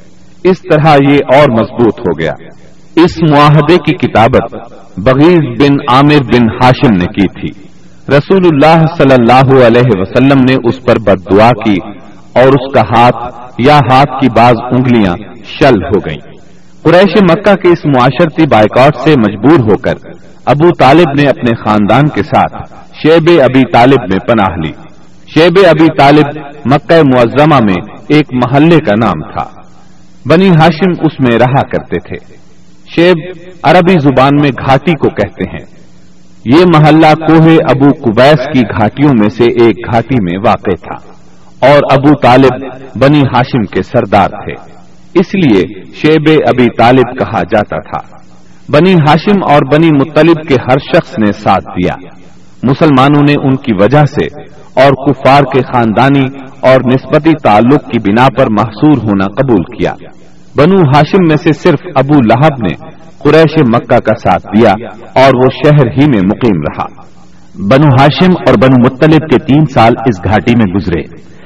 [0.50, 2.34] اس طرح یہ اور مضبوط ہو گیا۔
[2.96, 4.56] اس معاہدے کی کتابت
[4.98, 7.70] بغیر بن عامر بن ہاشم نے کی تھی۔
[8.10, 11.78] رسول اللہ صلی اللہ علیہ وسلم نے اس پر بد دعا کی
[12.34, 16.29] اور اس کا ہاتھ یا ہاتھ کی بعض انگلیاں شل ہو گئیں۔
[16.84, 19.94] قریش مکہ کے اس معاشرتی بائیکاٹ سے مجبور ہو کر
[20.46, 24.72] ابو طالب نے اپنے خاندان کے ساتھ شیب ابی طالب میں پناہ لی۔
[25.36, 29.62] شیب ابی طالب مکہ معظمہ میں ایک محلے کا نام تھا۔
[30.26, 32.36] بنی ہاشم اس میں رہا کرتے تھے۔
[32.96, 35.66] شیب عربی زبان میں گھاٹی کو کہتے ہیں۔
[36.46, 41.14] یہ محلہ کوہ ابو کبیس کی گھاٹیوں میں سے ایک گھاٹی میں واقع تھا
[41.70, 42.66] اور ابو طالب
[42.96, 44.79] بنی ہاشم کے سردار تھے۔
[45.20, 48.18] اس لیے شیب ابی طالب کہا جاتا تھا۔
[48.70, 51.94] بنی ہاشم اور بنی مطلب کے ہر شخص نے ساتھ دیا۔
[52.64, 54.26] مسلمانوں نے ان کی وجہ سے
[54.82, 56.26] اور کفار کے خاندانی
[56.60, 59.94] اور نسبتی تعلق کی بنا پر محصور ہونا قبول کیا۔
[60.56, 64.72] بنو ہاشم میں سے صرف ابو لہب نے قریش مکہ کا ساتھ دیا
[65.14, 66.86] اور وہ شہر ہی میں مقیم رہا۔
[67.56, 71.02] بنو ہاشم اور بنو مطلب کے تین سال اس گھاٹی میں گزرے۔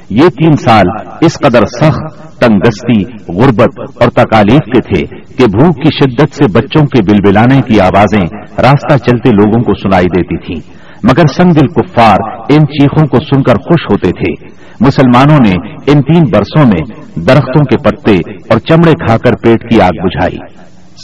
[0.09, 0.85] یہ تین سال
[1.21, 3.03] اس قدر سخت تنگستی
[3.39, 8.37] غربت اور تکالیف کے تھے کہ بھوک کی شدت سے بچوں کے بلبلانے کی آوازیں
[8.61, 10.73] راستہ چلتے لوگوں کو سنائی دیتی تھیں۔
[11.03, 12.17] مگر سنگ دل کفار
[12.49, 14.47] ان چیخوں کو سن کر خوش ہوتے تھے۔
[14.81, 16.81] مسلمانوں نے ان تین برسوں میں
[17.21, 20.37] درختوں کے پتے اور چمڑے کھا کر پیٹ کی آگ بجھائی۔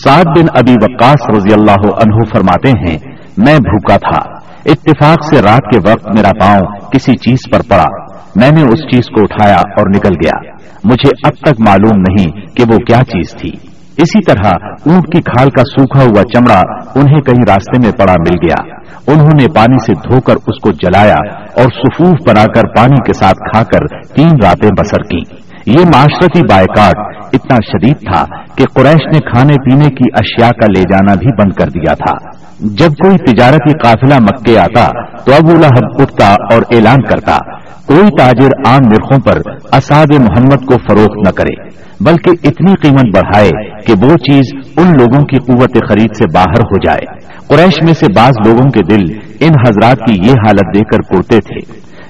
[0.04, 2.98] سات دن ابھی وقاص رضی اللہ عنہ فرماتے ہیں،
[3.38, 4.39] میں بھوکا تھا۔
[4.72, 7.86] اتفاق سے رات کے وقت میرا پاؤں کسی چیز پر پڑا۔
[8.36, 10.52] میں نے اس چیز کو اٹھایا اور نکل گیا۔
[10.84, 13.52] مجھے اب تک معلوم نہیں کہ وہ کیا چیز تھی۔
[13.98, 14.50] اسی طرح
[14.86, 16.62] اونٹ کی کھال کا سوکھا ہوا چمڑا
[16.96, 18.76] انہیں کہیں راستے میں پڑا مل گیا۔
[19.08, 21.16] انہوں نے پانی سے دھو کر اس کو جلایا
[21.56, 26.42] اور سفوف بنا کر پانی کے ساتھ کھا کر تین راتیں بسر کی یہ معاشرتی
[26.50, 26.96] بائیکاٹ
[27.34, 31.54] اتنا شدید تھا کہ قریش نے کھانے پینے کی اشیاء کا لے جانا بھی بند
[31.54, 34.88] کر دیا تھا۔ جب کوئی تجارتی قافلہ مکے آتا
[35.26, 37.38] تو ابو لہب اٹھتا اور اعلان کرتا،
[37.86, 39.38] کوئی تاجر عام نرخوں پر
[39.72, 41.56] اساد محمد کو فروخت نہ کرے،
[42.00, 43.50] بلکہ اتنی قیمت بڑھائے
[43.88, 44.42] کہ وہ چیز
[44.78, 48.82] ان لوگوں کی قوت خرید سے باہر ہو جائے۔ قریش میں سے بعض لوگوں کے
[48.90, 49.06] دل
[49.40, 51.60] ان حضرات کی یہ حالت دیکھ کر پڑتے تھے،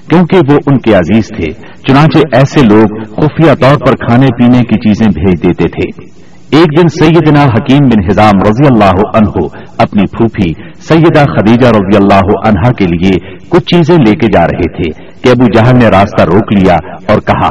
[0.08, 1.52] کیونکہ وہ ان کے عزیز تھے،
[1.88, 6.19] چنانچہ ایسے لوگ خفیہ طور پر کھانے پینے کی چیزیں بھیج دیتے تھے۔
[6.52, 9.46] ایک دن سیدنا حکیم بن حزام رضی اللہ عنہ
[9.78, 14.72] اپنی پھوپھی سیدہ خدیجہ رضی اللہ عنہا کے لیے کچھ چیزیں لے کے جا رہے
[14.72, 16.74] تھے کہ ابو جہل نے راستہ روک لیا
[17.08, 17.48] اور کہا،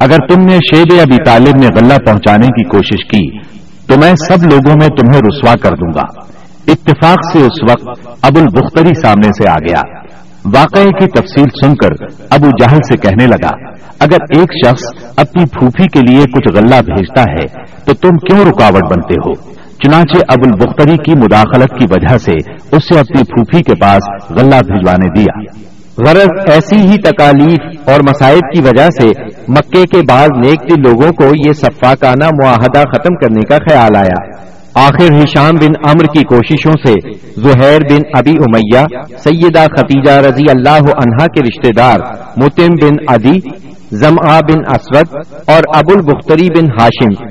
[0.00, 3.38] اگر تم نے شیب ابی طالب میں غلہ پہنچانے کی کوشش کی،
[3.86, 6.04] تو میں سب لوگوں میں تمہیں رسوا کر دوں گا۔
[6.68, 9.80] اتفاق سے اس وقت ابو البختری سامنے سے آ گیا۔
[10.44, 14.82] واقعے کی تفصیل سن کر ابو جہل سے کہنے لگا اگر ایک شخص
[15.16, 19.34] اپنی پھوپھی کے لیے کچھ غلہ بھیجتا ہے، تو تم کیوں رکاوٹ بنتے ہو؟
[19.74, 22.32] چنانچہ ابو البختری کی مداخلت کی وجہ سے
[22.72, 25.64] اسے اپنی پھوپھی کے پاس غلہ بھجوانے دیا۔
[25.98, 29.06] غرض ایسی ہی تکالیف اور مسائب کی وجہ سے
[29.48, 34.44] مکے کے بعض نیک دل لوگوں کو یہ صفاقانہ معاہدہ ختم کرنے کا خیال آیا۔
[34.74, 38.86] آخر ہشام بن امر کی کوششوں سے زہیر بن ابی امیہ،
[39.18, 41.98] سیدہ ختیجہ رضی اللہ عنہا کے رشتہ دار
[42.36, 43.38] متم بن ادی
[43.94, 47.24] زمعہ بن اسود اور ابو البختری بن ہاشم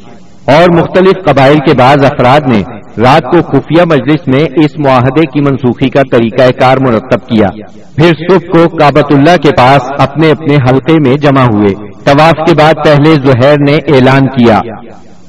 [0.52, 2.62] اور مختلف قبائل کے بعض افراد نے
[3.02, 7.48] رات کو خفیہ مجلس میں اس معاہدے کی منسوخی کا طریقہ کار مرتب کیا۔
[7.96, 12.56] پھر صبح کو کابت اللہ کے پاس اپنے اپنے حلقے میں جمع ہوئے۔ طواف کے
[12.56, 14.60] بعد پہلے زہیر نے اعلان کیا۔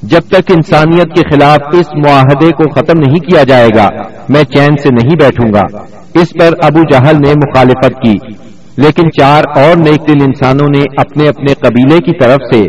[0.03, 3.89] جب تک انسانیت کے خلاف اس معاہدے کو ختم نہیں کیا جائے گا،
[4.29, 5.77] میں چین سے نہیں بیٹھوں گا۔
[6.13, 8.44] اس پر ابو جہل نے مخالفت کی۔
[8.77, 12.61] لیکن چار اور نیک دل انسانوں نے اپنے اپنے قبیلے کی طرف سے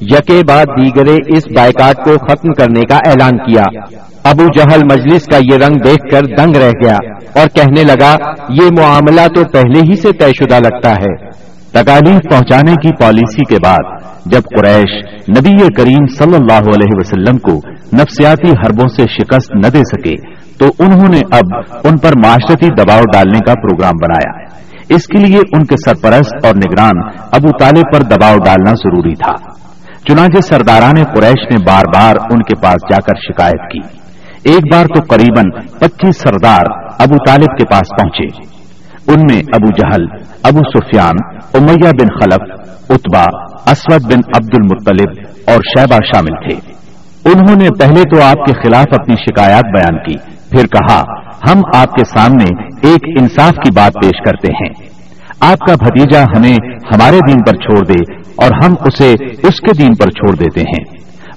[0.00, 3.62] یکے بعد دیگرے اس بائیکاٹ کو ختم کرنے کا اعلان کیا۔
[4.24, 6.96] ابو جہل مجلس کا یہ رنگ دیکھ کر دنگ رہ گیا
[7.40, 8.16] اور کہنے لگا،
[8.48, 11.30] یہ معاملہ تو پہلے ہی سے طے شدہ لگتا ہے۔
[11.70, 15.04] تکالیف پہنچانے کی پالیسی کے بعد جب قریش
[15.38, 17.54] نبی کریم صلی اللہ علیہ وسلم کو
[17.92, 20.14] نفسیاتی حربوں سے شکست نہ دے سکے،
[20.58, 21.54] تو انہوں نے اب
[21.84, 24.41] ان پر معاشرتی دباؤ ڈالنے کا پروگرام بنایا۔
[24.94, 29.32] اس کے لیے ان کے سرپرست اور نگران ابو طالب پر دباؤ ڈالنا ضروری تھا۔
[30.08, 33.98] چنانچہ سرداران قریش نے بار بار ان کے پاس جا کر شکایت کی۔
[34.50, 35.36] ایک بار تو قریب
[35.80, 36.64] پچیس سردار
[36.98, 38.52] ابو طالب کے پاس پہنچے۔
[39.12, 40.06] ان میں ابو جہل،
[40.42, 43.24] ابو سفیان، امیہ بن خلف اتبا
[43.66, 46.72] اسود بن عبد المطلب اور شہبہ شامل تھے۔
[47.24, 50.14] انہوں نے پہلے تو آپ کے خلاف اپنی شکایات بیان کی،
[50.50, 51.02] پھر کہا
[51.48, 52.44] ہم آپ کے سامنے
[52.88, 54.92] ایک انصاف کی بات پیش کرتے ہیں۔
[55.40, 56.56] آپ کا بھتیجا ہمیں
[56.94, 59.12] ہمارے دین پر چھوڑ دے اور ہم اسے
[59.42, 60.84] اس کے دین پر چھوڑ دیتے ہیں۔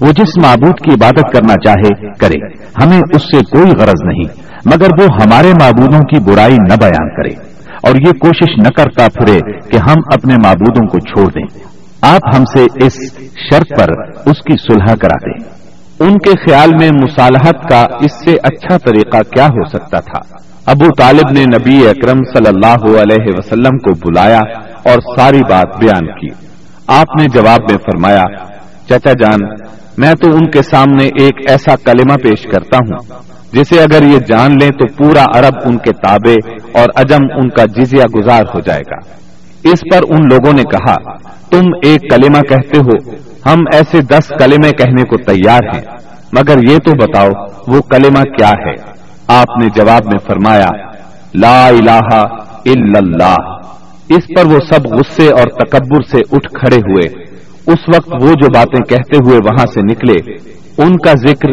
[0.00, 5.02] وہ جس معبود کی عبادت کرنا چاہے کرے، ہمیں اس سے کوئی غرض نہیں، مگر
[5.02, 9.38] وہ ہمارے معبودوں کی برائی نہ بیان کرے۔ اور یہ کوشش نہ کرتا پھرے
[9.68, 11.58] کہ ہم اپنے معبودوں کو چھوڑ دیں۔
[12.02, 13.88] آپ ہم سے اس شرط پر
[14.26, 15.55] اس کی صلح کرا دیں۔
[16.00, 20.18] ان کے خیال میں مصالحت کا اس سے اچھا طریقہ کیا ہو سکتا تھا؟
[20.66, 24.40] ابو طالب نے نبی اکرم صلی اللہ علیہ وسلم کو بلایا
[24.84, 26.28] اور ساری بات بیان کی۔
[26.86, 28.22] آپ نے جواب میں فرمایا،
[28.86, 29.40] چچا جان،
[29.98, 33.22] میں تو ان کے سامنے ایک ایسا کلمہ پیش کرتا ہوں،
[33.52, 36.34] جسے اگر یہ جان لیں تو پورا عرب ان کے تابع
[36.80, 38.98] اور اجم ان کا جزیہ گزار ہو جائے گا۔
[39.64, 40.96] اس پر ان لوگوں نے کہا،
[41.50, 45.82] تم ایک کلمہ کہتے ہو ہم ایسے دس کلمے کہنے کو تیار ہیں،
[46.32, 47.28] مگر یہ تو بتاؤ،
[47.66, 50.68] وہ کلمہ کیا ہے؟ آپ نے جواب میں فرمایا،
[51.34, 52.14] لا الہ
[52.66, 53.36] الا اللہ۔
[54.08, 57.26] اس پر وہ سب غصے اور تکبر سے اٹھ کھڑے ہوئے۔
[57.66, 60.32] اس وقت وہ جو باتیں کہتے ہوئے وہاں سے نکلے،
[60.78, 61.52] ان کا ذکر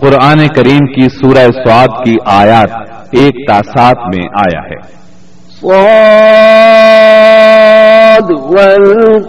[0.00, 2.70] قرآن کریم کی سورہ سواد کی آیات
[3.12, 5.04] ایک تا سات میں آیا ہے۔
[8.14, 8.30] صاد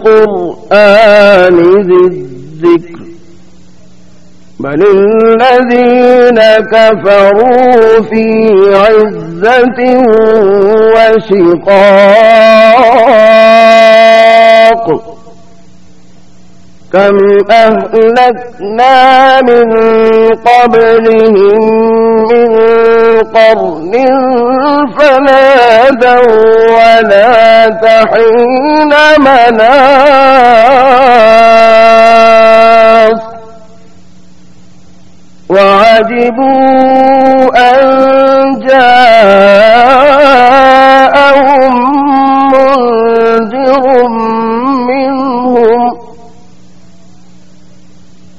[0.02, 0.76] والقرآن
[1.82, 3.00] ذي الذكر
[4.60, 6.40] بل الذين
[6.72, 8.24] كفروا في
[8.74, 9.78] عزة
[13.76, 15.15] وشقاق
[16.96, 17.18] كم
[17.50, 18.94] أهلكنا
[19.42, 19.68] من
[20.34, 21.34] قبلهم
[22.28, 22.48] من
[23.34, 23.92] قرن
[24.98, 26.26] فنادوا
[26.76, 29.96] ولا تحين مناص
[35.48, 36.64] وعجبوا
[37.56, 37.84] أن
[38.68, 40.06] جاءهم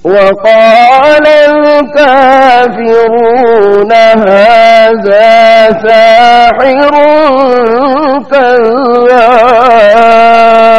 [0.04, 1.28] وقال
[2.28, 3.12] الكافرون
[3.94, 6.94] هذا ساحر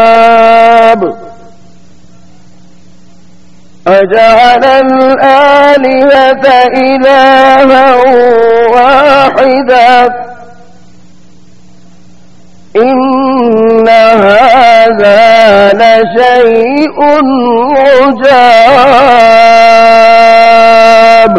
[0.08, 1.02] كذاب.
[3.86, 6.44] أجعل الآلهة
[6.76, 7.86] إلها
[8.72, 10.27] واحدا.
[12.76, 16.98] إن هذا لشيء
[20.18, 21.34] عجاب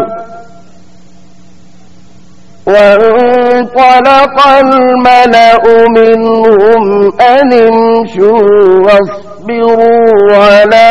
[2.67, 8.41] وانطلق الملأ منهم أن امشوا
[8.85, 10.89] واصبروا على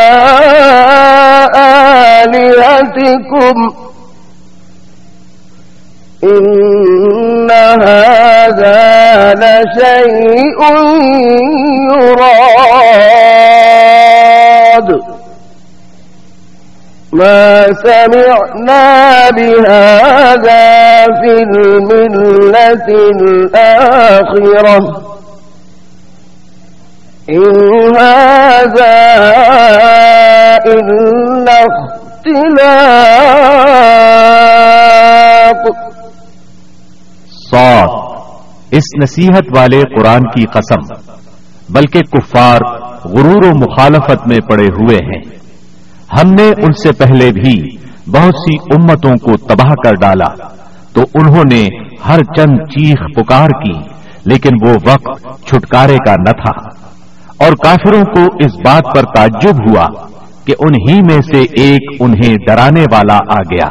[2.25, 3.57] آلهتكم
[6.25, 7.51] إن
[7.83, 10.61] هذا لشيء
[13.69, 15.01] يراد
[17.13, 22.89] ما سمعنا بهذا في الملة
[23.21, 24.79] الآخرة
[27.31, 28.97] إن هذا
[30.67, 31.67] إلا
[34.39, 35.98] اختلاق
[37.51, 40.81] سوت اس نصیحت والے قرآن کی قسم،
[41.69, 42.61] بلکہ کفار
[43.05, 45.21] غرور و مخالفت میں پڑے ہوئے ہیں۔
[46.13, 47.55] ہم نے ان سے پہلے بھی
[48.07, 50.29] بہت سی امتوں کو تباہ کر ڈالا،
[50.93, 51.63] تو انہوں نے
[52.09, 53.79] ہر چند چیخ پکار کی،
[54.25, 56.53] لیکن وہ وقت چھٹکارے کا نہ تھا۔
[57.45, 59.87] اور کافروں کو اس بات پر تعجب ہوا
[60.45, 63.69] کہ انہی میں سے ایک انہیں ڈرانے والا آ گیا،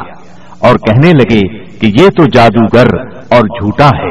[0.58, 1.40] اور کہنے لگے
[1.78, 2.88] کہ یہ تو جادوگر
[3.28, 4.10] اور جھوٹا ہے۔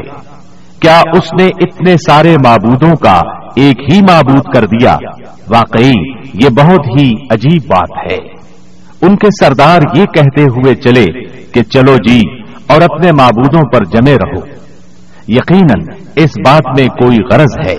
[0.80, 3.20] کیا اس نے اتنے سارے معبودوں کا
[3.56, 4.96] ایک ہی معبود کر دیا؟
[5.48, 5.92] واقعی،
[6.34, 8.38] یہ بہت ہی عجیب بات ہے۔
[9.02, 11.04] ان کے سردار یہ کہتے ہوئے چلے
[11.52, 12.20] کہ چلو جی
[12.66, 14.46] اور اپنے معبودوں پر جمے رہو۔
[15.28, 17.76] یقیناً، اس بات میں کوئی غرض ہے۔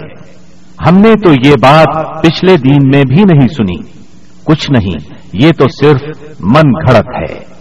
[0.87, 3.99] ہم نے تو یہ بات پچھلے دین میں بھی نہیں سنی۔
[4.43, 6.01] کچھ نہیں، یہ تو صرف
[6.39, 7.58] من گھڑت ہے۔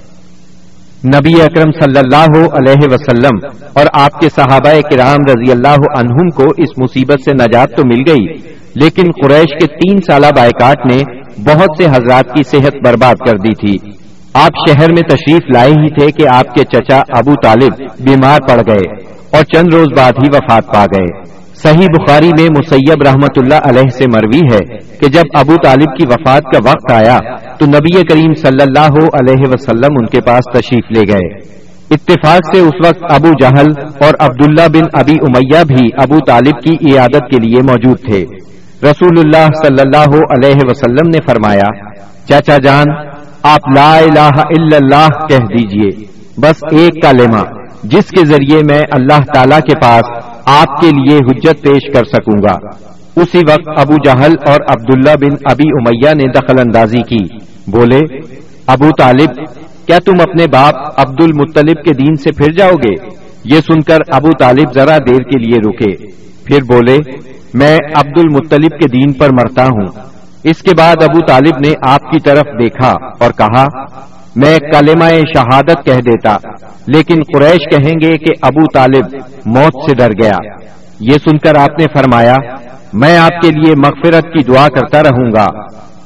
[1.04, 3.36] نبی اکرم صلی اللہ علیہ وسلم
[3.72, 8.02] اور آپ کے صحابہ کرام رضی اللہ عنہم کو اس مصیبت سے نجات تو مل
[8.08, 8.24] گئی،
[8.74, 10.96] لیکن قریش کے تین سالہ بائیکاٹ نے
[11.44, 13.90] بہت سے حضرات کی صحت برباد کر دی تھی۔
[14.34, 18.60] آپ شہر میں تشریف لائے ہی تھے کہ آپ کے چچا ابو طالب بیمار پڑ
[18.68, 18.92] گئے
[19.32, 23.90] اور چند روز بعد ہی وفات پا گئے۔ صحیح بخاری میں مسیب رحمت اللہ علیہ
[23.98, 24.58] سے مروی ہے
[24.98, 27.18] کہ جب ابو طالب کی وفات کا وقت آیا
[27.56, 31.58] تو نبی کریم صلی اللہ علیہ وسلم ان کے پاس تشریف لے گئے۔
[31.90, 33.72] اتفاق سے اس وقت ابو جہل
[34.04, 38.24] اور عبداللہ بن ابی امیہ بھی ابو طالب کی عیادت کے لیے موجود تھے۔
[38.82, 41.68] رسول اللہ صلی اللہ علیہ وسلم نے فرمایا،
[42.28, 42.86] چاچا جان،
[43.42, 46.06] آپ لا الہ الا اللہ کہہ دیجیے،
[46.40, 47.42] بس ایک کا لیما
[47.82, 52.42] جس کے ذریعے میں اللہ تعالی کے پاس آپ کے لیے حجت پیش کر سکوں
[52.42, 52.66] گا۔
[53.16, 57.36] اسی وقت ابو جہل اور عبداللہ بن ابی امیہ نے دخل اندازی کی۔
[57.70, 58.16] بولے،
[58.66, 59.34] ابو طالب،
[59.86, 63.06] کیا تم اپنے باپ عبد المطلب کے دین سے پھر جاؤ گے؟
[63.44, 66.06] یہ سن کر ابو طالب ذرا دیر کے لیے رکے۔
[66.44, 66.98] پھر بولے،
[67.54, 69.86] میں عبد المطلب کے دین پر مرتا ہوں۔
[70.44, 73.64] اس کے بعد ابو طالب نے آپ کی طرف دیکھا اور کہا
[74.36, 75.04] میں کلمہ
[75.34, 76.36] شہادت کہہ دیتا،
[76.86, 79.14] لیکن قریش کہیں گے کہ ابو طالب
[79.46, 80.36] موت سے ڈر گیا۔
[81.00, 82.36] یہ سن کر آپ نے فرمایا،
[82.92, 85.46] میں آپ کے لیے مغفرت کی دعا کرتا رہوں گا،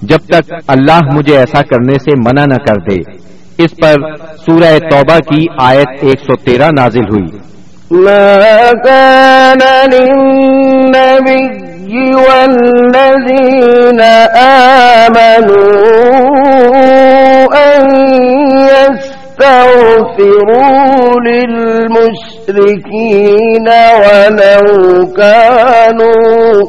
[0.02, 3.00] جب تک اللہ مجھے ایسا کرنے سے منع نہ کر دے۔
[3.64, 3.94] اس پر
[4.36, 6.36] سورہ توبہ کی آیت ایک سو
[7.92, 9.62] ما كان
[9.92, 11.62] للنبي
[12.14, 14.00] والذين
[15.00, 15.72] آمنوا
[17.54, 17.82] أن
[19.92, 22.88] يستغفروا للمشركين
[24.02, 24.66] ولو
[25.16, 26.64] كانوا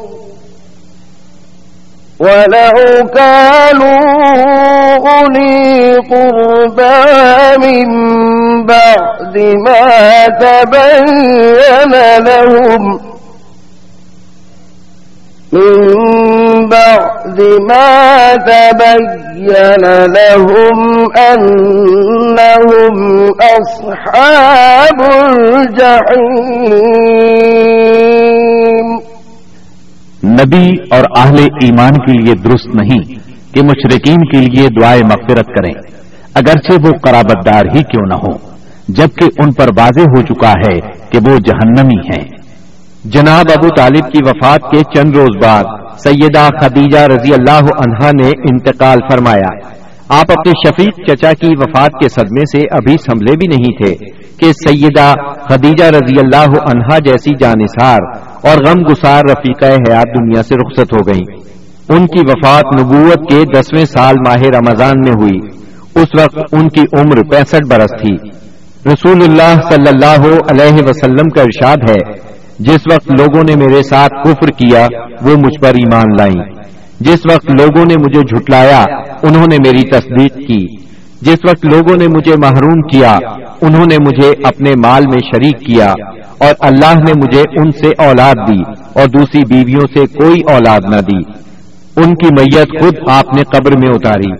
[2.24, 4.00] ولو كانوا
[4.96, 6.98] أولي قربى
[7.58, 7.88] من
[8.66, 11.92] بعد ما تبين
[12.24, 13.00] لهم
[15.52, 19.54] من بعد ما تبين
[20.06, 20.78] لهم
[21.16, 22.96] أنهم
[23.40, 24.98] أصحاب
[25.30, 26.64] الجحيم
[30.24, 33.14] نبی اور اہل ایمان کے لیے درست نہیں
[33.54, 35.72] کہ مشرقین کے لیے دعائیں مغفرت کریں،
[36.34, 38.36] اگرچہ وہ قرابت دار ہی کیوں نہ ہو
[38.88, 40.78] جبکہ ان پر واضح ہو چکا ہے
[41.10, 42.24] کہ وہ جہنمی ہیں۔
[43.04, 45.64] جناب ابو طالب کی وفات کے چند روز بعد
[45.98, 49.54] سیدہ خدیجہ رضی اللہ عنہا نے انتقال فرمایا۔
[50.08, 53.94] آپ اپنے شفیق چچا کی وفات کے صدمے سے ابھی سنبھلے بھی نہیں تھے
[54.36, 57.98] کہ سیدہ خدیجہ رضی اللہ عنہا جیسی جانصار
[58.44, 61.36] اور غم گسار رفیقہ حیات دنیا سے رخصت ہو گئیں۔
[61.88, 65.38] ان کی وفات نبوت کے دسویں سال ماہ رمضان میں ہوئی۔
[65.94, 68.14] اس وقت ان کی عمر پینسٹھ برس تھی۔
[68.86, 72.18] رسول اللہ صلی اللہ علیہ وسلم کا ارشاد ہے،
[72.58, 74.86] جس وقت لوگوں نے میرے ساتھ کفر کیا،
[75.22, 76.54] وہ مجھ پر ایمان لائیں۔
[77.00, 78.84] جس وقت لوگوں نے مجھے جھٹلایا،
[79.22, 80.66] انہوں نے میری تصدیق کی۔
[81.22, 83.18] جس وقت لوگوں نے مجھے محروم کیا،
[83.60, 85.94] انہوں نے مجھے اپنے مال میں شریک کیا۔
[86.38, 91.00] اور اللہ نے مجھے ان سے اولاد دی اور دوسری بیویوں سے کوئی اولاد نہ
[91.00, 91.44] دی۔
[91.96, 94.32] ان کی میت خود آپ نے قبر میں اتاری۔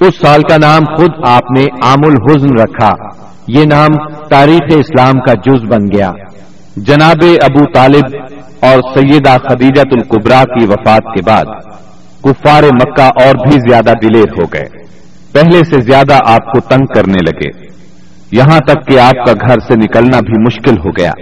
[0.00, 2.90] اس سال کا نام خود آپ نے عام الحزن رکھا۔
[3.48, 6.12] یہ نام تاریخ اسلام کا جز بن گیا۔
[6.76, 11.44] جناب ابو طالب اور سیدہ خدیجت القبرا کی وفات کے بعد
[12.22, 14.66] کفار مکہ اور بھی زیادہ دلیر ہو گئے۔
[15.32, 17.67] پہلے سے زیادہ آپ کو تنگ کرنے لگے۔
[18.32, 21.12] یہاں تک کہ آپ کا گھر سے نکلنا بھی مشکل ہو گیا۔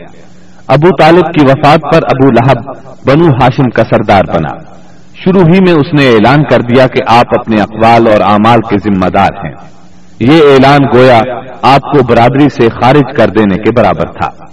[0.68, 2.76] ابو طالب کی وفات پر ابو لہب
[3.06, 4.58] بنو ہاشم کا سردار بنا۔
[5.24, 8.76] شروع ہی میں اس نے اعلان کر دیا کہ آپ اپنے اقوال اور اعمال کے
[8.78, 9.54] ذمہ دار ہیں۔
[10.20, 11.20] یہ اعلان گویا
[11.62, 14.44] آپ کو برادری سے خارج کر دینے کے برابر تھا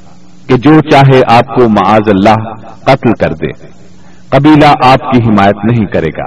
[0.48, 2.50] کہ جو چاہے آپ کو معاذ اللہ
[2.84, 3.68] قتل کر دے۔
[4.30, 6.26] قبیلہ آپ کی حمایت نہیں کرے گا۔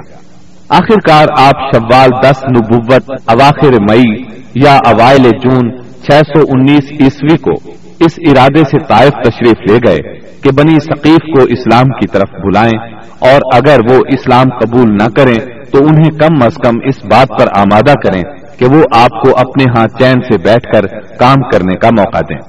[0.69, 4.23] آخر کار آپ شوال دس نبوت، اواخر مئی
[4.55, 10.19] یا اوائل جون چھ سو انیس عیسوی کو اس ارادے سے طائف تشریف لے گئے
[10.43, 15.63] کہ بنی ثقیف کو اسلام کی طرف بلائیں اور اگر وہ اسلام قبول نہ کریں
[15.71, 18.21] تو انہیں کم از کم اس بات پر آمادہ کریں
[18.59, 20.87] کہ وہ آپ کو اپنے ہاں چین سے بیٹھ کر
[21.19, 22.39] کام کرنے کا موقع دیں۔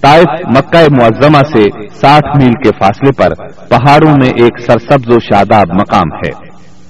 [0.00, 3.34] طائف مکہ معظمہ سے ساٹھ میل کے فاصلے پر
[3.68, 6.47] پہاڑوں میں ایک سرسبز و شاداب مقام ہے۔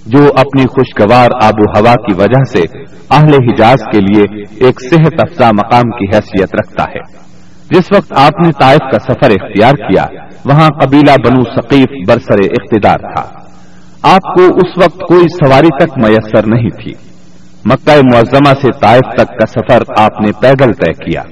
[0.08, 2.78] جو اپنی خوشگوار آب و ہوا کی وجہ سے
[3.10, 7.28] اہل حجاز کے لیے ایک صحت افزا مقام کی حیثیت رکھتا ہے۔
[7.70, 10.06] جس وقت آپ نے طائف کا سفر اختیار کیا،
[10.44, 13.48] وہاں قبیلہ بنو ثقیف برسر اقتدار تھا۔
[14.02, 16.92] آپ کو اس وقت کوئی سواری تک میسر نہیں تھی۔
[17.64, 21.22] مکہ معظمہ سے طائف تک کا سفر آپ نے پیدل طے کیا۔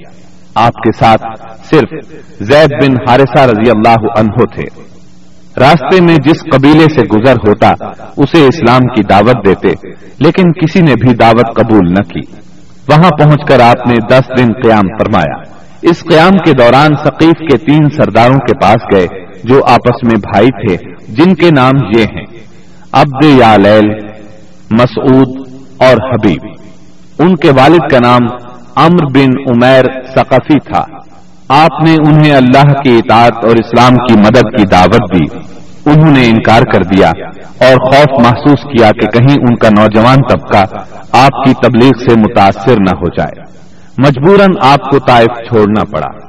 [0.55, 1.23] آپ کے ساتھ
[1.65, 4.96] صرف زید بن حارثہ رضی اللہ عنہ تھے۔
[5.59, 7.67] راستے میں جس قبیلے سے گزر ہوتا،
[8.17, 9.69] اسے اسلام کی دعوت دیتے،
[10.19, 12.19] لیکن کسی نے بھی دعوت قبول نہ کی۔
[12.89, 15.41] وہاں پہنچ کر آپ نے دس دن قیام فرمایا۔
[15.81, 19.07] اس قیام کے دوران ثقیف کے تین سرداروں کے پاس گئے،
[19.43, 20.77] جو آپس میں بھائی تھے،
[21.09, 22.25] جن کے نام یہ ہیں،
[22.91, 23.89] عبد یا لیل،
[24.71, 25.47] مسعود
[25.77, 26.41] اور حبیب۔
[27.19, 28.21] ان کے والد کا نام
[28.75, 29.85] امر بن عمیر
[30.15, 30.85] ثقفی تھا۔
[31.49, 35.39] آپ نے انہیں اللہ کی اطاعت اور اسلام کی مدد کی دعوت دی۔
[35.85, 37.09] انہوں نے انکار کر دیا
[37.59, 40.65] اور خوف محسوس کیا کہ کہیں ان کا نوجوان طبقہ
[41.11, 43.41] آپ کی تبلیغ سے متاثر نہ ہو جائے۔
[43.97, 46.27] مجبوراً آپ کو طائف چھوڑنا پڑا۔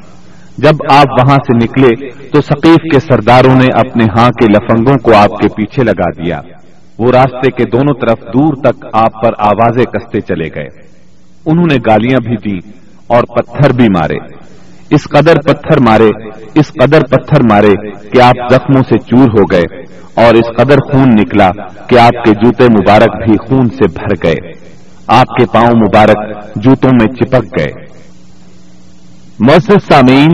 [0.59, 5.17] جب آپ وہاں سے نکلے تو ثقیف کے سرداروں نے اپنے ہاں کے لفنگوں کو
[5.17, 6.41] آپ کے پیچھے لگا دیا۔
[6.99, 10.69] وہ راستے کے دونوں طرف دور تک آپ پر آوازیں کستے چلے گئے۔
[11.47, 12.71] انہوں نے گالیاں بھی دی
[13.07, 14.48] اور پتھر بھی مارے۔
[14.91, 16.09] اس قدر پتھر مارے،
[16.55, 19.83] اس قدر پتھر مارے کہ آپ زخموں سے چور ہو گئے
[20.15, 21.51] اور اس قدر خون نکلا
[21.89, 24.69] کہ آپ کے جوتے مبارک بھی خون سے بھر گئے۔
[25.07, 27.85] آپ کے پاؤں مبارک جوتوں میں چپک گئے۔
[29.41, 30.29] مؤثر سامعین،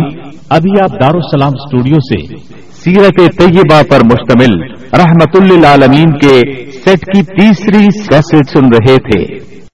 [0.49, 2.37] ابھی آپ دارالسلام اسٹوڈیو سے
[2.73, 6.41] سیرت طیبہ پر مشتمل رحمت اللہ کے
[6.73, 9.55] سیٹ کی تیسری کیسٹ سن رہے تھے۔